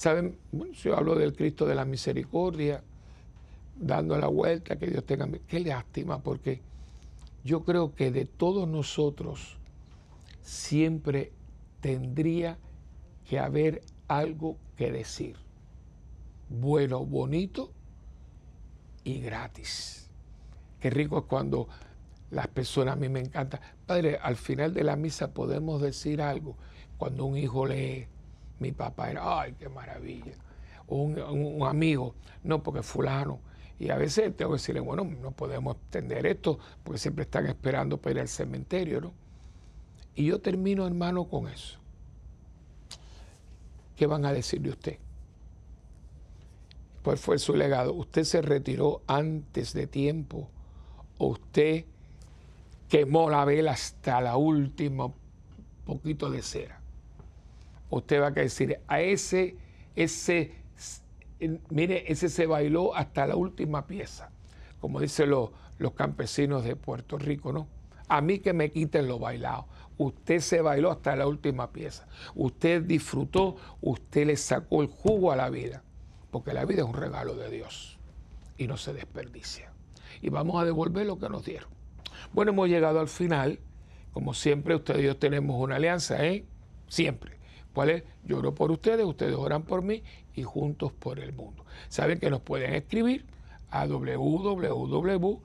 [0.00, 0.38] Saben,
[0.82, 2.82] yo hablo del Cristo de la misericordia,
[3.76, 5.28] dando la vuelta, que Dios tenga.
[5.46, 6.62] Qué lástima, porque
[7.44, 9.58] yo creo que de todos nosotros
[10.40, 11.32] siempre
[11.82, 12.56] tendría
[13.28, 15.36] que haber algo que decir.
[16.48, 17.70] Bueno, bonito
[19.04, 20.08] y gratis.
[20.80, 21.68] Qué rico es cuando
[22.30, 23.60] las personas, a mí me encanta.
[23.84, 26.56] Padre, al final de la misa podemos decir algo.
[26.96, 28.06] Cuando un hijo lee,
[28.60, 30.32] mi papá era, ay, qué maravilla.
[30.86, 33.40] un, un, amigo, no, porque fulano.
[33.78, 37.96] Y a veces tengo que decirle, bueno, no podemos entender esto, porque siempre están esperando
[37.96, 39.12] para ir al cementerio, ¿no?
[40.14, 41.78] Y yo termino, hermano, con eso.
[43.96, 44.98] ¿Qué van a decir de usted?
[47.02, 47.94] ¿Cuál fue su legado?
[47.94, 50.50] ¿Usted se retiró antes de tiempo?
[51.16, 51.86] ¿O usted
[52.88, 55.10] quemó la vela hasta la última
[55.86, 56.79] poquito de cera?
[57.90, 59.56] Usted va a decir, a ese,
[59.96, 60.52] ese,
[61.68, 64.30] mire, ese se bailó hasta la última pieza,
[64.80, 67.68] como dicen los, los campesinos de Puerto Rico, ¿no?
[68.08, 69.66] A mí que me quiten lo bailado.
[69.96, 72.08] Usted se bailó hasta la última pieza.
[72.34, 75.82] Usted disfrutó, usted le sacó el jugo a la vida,
[76.30, 77.98] porque la vida es un regalo de Dios
[78.56, 79.72] y no se desperdicia.
[80.22, 81.70] Y vamos a devolver lo que nos dieron.
[82.32, 83.60] Bueno, hemos llegado al final.
[84.12, 86.44] Como siempre, ustedes y yo tenemos una alianza, ¿eh?
[86.88, 87.39] Siempre.
[88.24, 90.02] Yo oro por ustedes, ustedes oran por mí
[90.34, 91.64] y juntos por el mundo.
[91.88, 93.24] Saben que nos pueden escribir
[93.70, 95.42] a www.ewtn,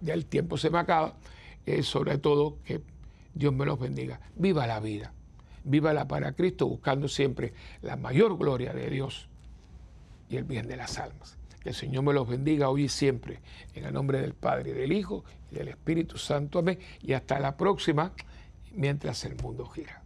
[0.00, 1.14] ya el tiempo se me acaba,
[1.82, 2.80] sobre todo que
[3.34, 4.20] Dios me los bendiga.
[4.34, 5.12] Viva la vida,
[5.64, 7.52] viva la para Cristo, buscando siempre
[7.82, 9.28] la mayor gloria de Dios
[10.28, 11.38] y el bien de las almas.
[11.60, 13.40] Que el Señor me los bendiga hoy y siempre,
[13.74, 16.60] en el nombre del Padre, del Hijo y del Espíritu Santo.
[16.60, 16.78] Amén.
[17.02, 18.12] Y hasta la próxima,
[18.72, 20.05] mientras el mundo gira.